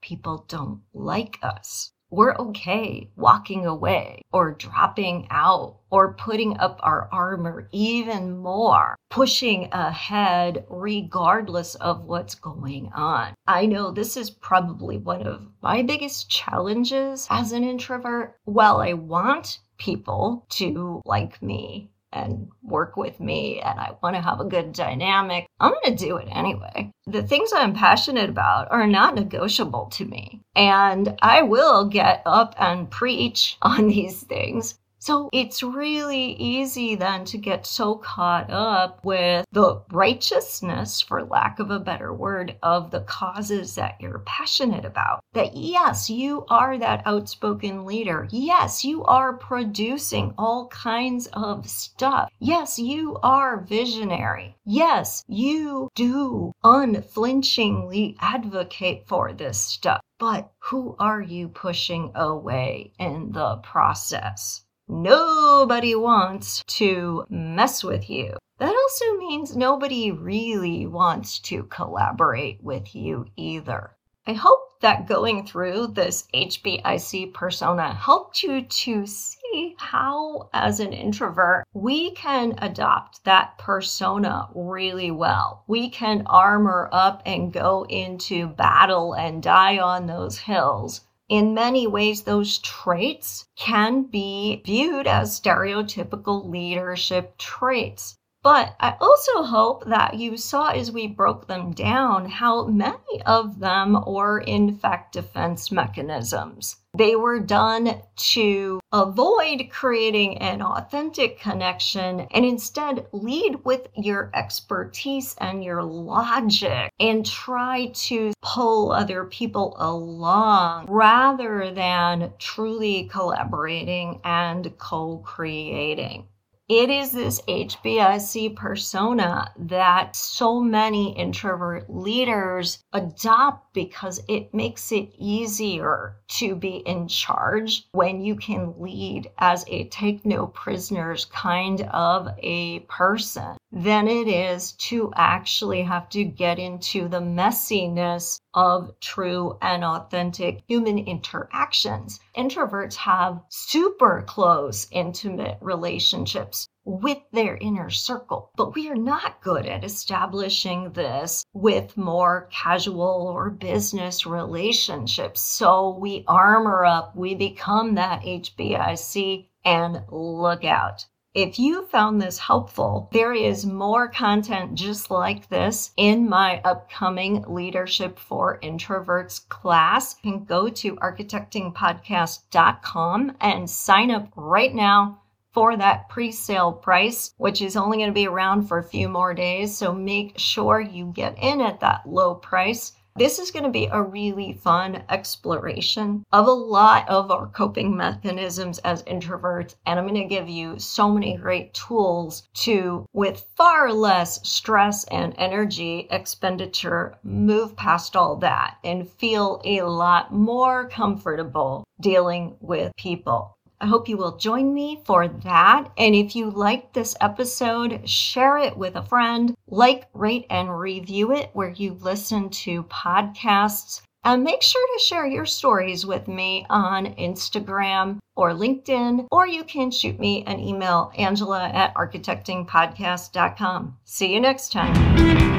people 0.01 0.45
don't 0.47 0.81
like 0.93 1.39
us 1.41 1.91
we're 2.09 2.35
okay 2.35 3.09
walking 3.15 3.65
away 3.65 4.21
or 4.31 4.53
dropping 4.53 5.27
out 5.29 5.77
or 5.91 6.13
putting 6.13 6.57
up 6.57 6.79
our 6.81 7.09
armor 7.11 7.67
even 7.71 8.37
more, 8.37 8.95
pushing 9.09 9.69
ahead 9.71 10.65
regardless 10.69 11.75
of 11.75 12.05
what's 12.05 12.35
going 12.35 12.91
on. 12.93 13.33
I 13.47 13.65
know 13.65 13.91
this 13.91 14.17
is 14.17 14.29
probably 14.29 14.97
one 14.97 15.25
of 15.25 15.47
my 15.61 15.81
biggest 15.81 16.29
challenges 16.29 17.27
as 17.29 17.51
an 17.51 17.63
introvert. 17.63 18.35
While 18.45 18.81
I 18.81 18.93
want 18.93 19.59
people 19.77 20.45
to 20.49 21.01
like 21.05 21.41
me 21.41 21.91
and 22.11 22.49
work 22.63 22.97
with 22.97 23.19
me 23.19 23.61
and 23.61 23.79
I 23.79 23.91
want 24.01 24.15
to 24.15 24.21
have 24.21 24.39
a 24.39 24.45
good 24.45 24.73
dynamic, 24.73 25.47
I'm 25.59 25.73
going 25.73 25.95
to 25.95 26.05
do 26.05 26.17
it 26.17 26.27
anyway. 26.31 26.91
The 27.07 27.23
things 27.23 27.51
I'm 27.53 27.73
passionate 27.73 28.29
about 28.29 28.71
are 28.71 28.87
not 28.87 29.15
negotiable 29.15 29.87
to 29.93 30.05
me. 30.05 30.41
And 30.55 31.17
I 31.21 31.43
will 31.43 31.85
get 31.85 32.21
up 32.25 32.55
and 32.57 32.89
preach 32.89 33.57
on 33.61 33.87
these 33.87 34.23
things 34.23 34.79
so 34.99 35.29
it's 35.31 35.63
really 35.63 36.33
easy 36.33 36.95
then 36.95 37.23
to 37.25 37.37
get 37.37 37.65
so 37.65 37.95
caught 37.95 38.49
up 38.49 39.03
with 39.05 39.45
the 39.51 39.81
righteousness, 39.91 40.99
for 41.01 41.23
lack 41.23 41.59
of 41.59 41.71
a 41.71 41.79
better 41.79 42.13
word, 42.13 42.57
of 42.61 42.91
the 42.91 42.99
causes 43.01 43.75
that 43.75 43.95
you're 44.01 44.19
passionate 44.25 44.83
about. 44.83 45.23
That 45.33 45.55
yes, 45.55 46.09
you 46.09 46.45
are 46.49 46.77
that 46.77 47.01
outspoken 47.05 47.85
leader. 47.85 48.27
Yes, 48.29 48.83
you 48.83 49.03
are 49.05 49.37
producing 49.37 50.33
all 50.37 50.67
kinds 50.67 51.27
of 51.33 51.69
stuff. 51.69 52.29
Yes, 52.39 52.77
you 52.77 53.17
are 53.23 53.61
visionary. 53.61 54.55
Yes, 54.65 55.23
you 55.27 55.89
do 55.95 56.51
unflinchingly 56.63 58.17
advocate 58.19 59.07
for 59.07 59.31
this 59.31 59.57
stuff. 59.57 60.01
But 60.19 60.51
who 60.59 60.97
are 60.99 61.21
you 61.21 61.47
pushing 61.47 62.11
away 62.15 62.91
in 62.99 63.31
the 63.31 63.55
process? 63.63 64.65
Nobody 64.91 65.93
wants 65.93 66.63
to 66.65 67.23
mess 67.29 67.83
with 67.83 68.09
you. 68.09 68.35
That 68.57 68.73
also 68.75 69.17
means 69.17 69.55
nobody 69.55 70.11
really 70.11 70.87
wants 70.87 71.37
to 71.41 71.65
collaborate 71.65 72.63
with 72.63 72.95
you 72.95 73.27
either. 73.35 73.95
I 74.25 74.33
hope 74.33 74.79
that 74.81 75.07
going 75.07 75.45
through 75.45 75.87
this 75.87 76.27
HBIC 76.33 77.35
persona 77.35 77.93
helped 77.93 78.41
you 78.41 78.63
to 78.63 79.05
see 79.05 79.75
how, 79.77 80.49
as 80.53 80.79
an 80.79 80.91
introvert, 80.91 81.65
we 81.73 82.11
can 82.11 82.55
adopt 82.57 83.23
that 83.25 83.59
persona 83.59 84.49
really 84.55 85.11
well. 85.11 85.65
We 85.67 85.89
can 85.89 86.23
armor 86.25 86.89
up 86.91 87.21
and 87.27 87.53
go 87.53 87.85
into 87.89 88.47
battle 88.47 89.13
and 89.13 89.43
die 89.43 89.77
on 89.77 90.07
those 90.07 90.39
hills 90.39 91.01
in 91.29 91.53
many 91.53 91.87
ways, 91.87 92.23
those 92.23 92.57
traits 92.59 93.47
can 93.55 94.03
be 94.03 94.61
viewed 94.65 95.07
as 95.07 95.39
stereotypical 95.39 96.49
leadership 96.49 97.37
traits. 97.37 98.18
But 98.41 98.77
I 98.79 98.95
also 99.01 99.43
hope 99.43 99.83
that 99.85 100.13
you 100.13 100.37
saw 100.37 100.69
as 100.69 100.93
we 100.93 101.07
broke 101.07 101.47
them 101.47 101.71
down 101.71 102.29
how 102.29 102.67
many 102.67 103.21
of 103.25 103.59
them 103.59 104.01
were, 104.07 104.39
in 104.39 104.77
fact, 104.77 105.11
defense 105.11 105.73
mechanisms. 105.73 106.77
They 106.97 107.17
were 107.17 107.41
done 107.41 108.01
to 108.15 108.79
avoid 108.93 109.69
creating 109.69 110.37
an 110.37 110.61
authentic 110.61 111.39
connection 111.39 112.21
and 112.31 112.45
instead 112.45 113.07
lead 113.11 113.65
with 113.65 113.89
your 113.95 114.31
expertise 114.33 115.35
and 115.39 115.61
your 115.61 115.83
logic 115.83 116.91
and 116.97 117.25
try 117.25 117.87
to 117.87 118.31
pull 118.41 118.93
other 118.93 119.25
people 119.25 119.75
along 119.77 120.85
rather 120.87 121.71
than 121.71 122.31
truly 122.39 123.03
collaborating 123.11 124.21
and 124.23 124.77
co 124.77 125.17
creating. 125.17 126.27
It 126.69 126.91
is 126.91 127.11
this 127.11 127.41
HBIC 127.47 128.55
persona 128.55 129.51
that 129.57 130.15
so 130.15 130.61
many 130.61 131.17
introvert 131.17 131.89
leaders 131.89 132.83
adopt 132.93 133.73
because 133.73 134.21
it 134.27 134.53
makes 134.53 134.91
it 134.91 135.09
easier 135.17 136.17
to 136.37 136.55
be 136.55 136.83
in 136.85 137.07
charge 137.07 137.87
when 137.91 138.21
you 138.21 138.35
can 138.35 138.75
lead 138.79 139.31
as 139.39 139.65
a 139.67 139.85
take 139.85 140.23
no 140.27 140.45
prisoners 140.45 141.25
kind 141.25 141.81
of 141.91 142.27
a 142.37 142.81
person 142.81 143.57
than 143.71 144.07
it 144.07 144.27
is 144.27 144.71
to 144.73 145.13
actually 145.15 145.83
have 145.83 146.09
to 146.09 146.23
get 146.23 146.57
into 146.57 147.07
the 147.07 147.19
messiness 147.19 148.41
of 148.55 148.99
true 148.99 149.55
and 149.61 149.83
authentic 149.83 150.63
human 150.67 150.97
interactions. 150.97 152.19
Introverts 152.35 152.95
have 152.95 153.39
super 153.49 154.23
close, 154.27 154.87
intimate 154.91 155.57
relationships 155.61 156.67
with 156.83 157.19
their 157.31 157.57
inner 157.57 157.91
circle, 157.91 158.49
but 158.55 158.73
we 158.73 158.89
are 158.89 158.95
not 158.95 159.41
good 159.41 159.67
at 159.67 159.83
establishing 159.83 160.91
this 160.93 161.45
with 161.53 161.95
more 161.95 162.49
casual 162.51 163.31
or 163.31 163.51
business 163.51 164.25
relationships. 164.25 165.41
So 165.41 165.95
we 165.99 166.23
armor 166.27 166.85
up, 166.85 167.15
we 167.15 167.35
become 167.35 167.93
that 167.95 168.23
HBIC, 168.23 169.45
and 169.63 170.01
look 170.09 170.65
out. 170.65 171.05
If 171.35 171.59
you 171.59 171.85
found 171.85 172.19
this 172.19 172.39
helpful, 172.39 173.07
there 173.13 173.33
is 173.33 173.63
more 173.63 174.07
content 174.07 174.73
just 174.73 175.11
like 175.11 175.47
this 175.47 175.91
in 175.95 176.27
my 176.27 176.59
upcoming 176.65 177.45
Leadership 177.47 178.17
for 178.17 178.59
Introverts 178.61 179.47
class. 179.47 180.15
You 180.23 180.31
can 180.31 180.45
go 180.45 180.69
to 180.69 180.95
architectingpodcast.com 180.95 183.37
and 183.41 183.69
sign 183.69 184.09
up 184.09 184.27
right 184.35 184.73
now 184.73 185.21
for 185.53 185.77
that 185.77 186.09
pre 186.09 186.31
sale 186.31 186.71
price, 186.71 187.35
which 187.37 187.61
is 187.61 187.77
only 187.77 187.97
going 187.97 188.09
to 188.09 188.13
be 188.13 188.27
around 188.27 188.63
for 188.63 188.79
a 188.79 188.83
few 188.83 189.07
more 189.07 189.35
days. 189.35 189.77
So 189.77 189.93
make 189.93 190.39
sure 190.39 190.81
you 190.81 191.11
get 191.13 191.37
in 191.37 191.61
at 191.61 191.79
that 191.81 192.09
low 192.09 192.33
price. 192.33 192.93
This 193.19 193.37
is 193.37 193.51
going 193.51 193.65
to 193.65 193.69
be 193.69 193.89
a 193.91 194.01
really 194.01 194.53
fun 194.53 195.03
exploration 195.09 196.23
of 196.31 196.47
a 196.47 196.51
lot 196.51 197.09
of 197.09 197.31
our 197.31 197.47
coping 197.47 197.93
mechanisms 197.93 198.79
as 198.85 199.03
introverts. 199.03 199.75
And 199.85 199.99
I'm 199.99 200.07
going 200.07 200.21
to 200.21 200.23
give 200.23 200.47
you 200.47 200.79
so 200.79 201.11
many 201.11 201.35
great 201.35 201.73
tools 201.73 202.47
to, 202.63 203.05
with 203.11 203.45
far 203.57 203.91
less 203.91 204.47
stress 204.47 205.03
and 205.09 205.35
energy 205.37 206.07
expenditure, 206.11 207.17
move 207.21 207.75
past 207.75 208.15
all 208.15 208.37
that 208.37 208.77
and 208.85 209.05
feel 209.05 209.61
a 209.65 209.81
lot 209.81 210.33
more 210.33 210.87
comfortable 210.87 211.83
dealing 211.99 212.55
with 212.61 212.93
people. 212.95 213.57
I 213.81 213.87
hope 213.87 214.09
you 214.09 214.17
will 214.17 214.37
join 214.37 214.73
me 214.73 215.01
for 215.05 215.27
that. 215.27 215.89
And 215.97 216.13
if 216.13 216.35
you 216.35 216.49
liked 216.49 216.93
this 216.93 217.15
episode, 217.21 218.09
share 218.09 218.57
it 218.57 218.77
with 218.77 218.95
a 218.95 219.03
friend, 219.03 219.55
like, 219.67 220.07
rate, 220.13 220.45
and 220.49 220.77
review 220.77 221.33
it 221.33 221.49
where 221.53 221.69
you 221.69 221.97
listen 222.01 222.49
to 222.49 222.83
podcasts. 222.83 224.01
And 224.25 224.43
make 224.43 224.61
sure 224.61 224.85
to 224.85 225.03
share 225.03 225.25
your 225.25 225.45
stories 225.45 226.05
with 226.05 226.27
me 226.27 226.65
on 226.69 227.15
Instagram 227.15 228.19
or 228.35 228.51
LinkedIn, 228.51 229.27
or 229.31 229.47
you 229.47 229.63
can 229.63 229.91
shoot 229.91 230.19
me 230.19 230.43
an 230.45 230.59
email, 230.59 231.13
angela 231.17 231.69
at 231.69 231.95
architectingpodcast.com. 231.95 233.97
See 234.03 234.33
you 234.33 234.41
next 234.41 234.73
time. 234.73 235.58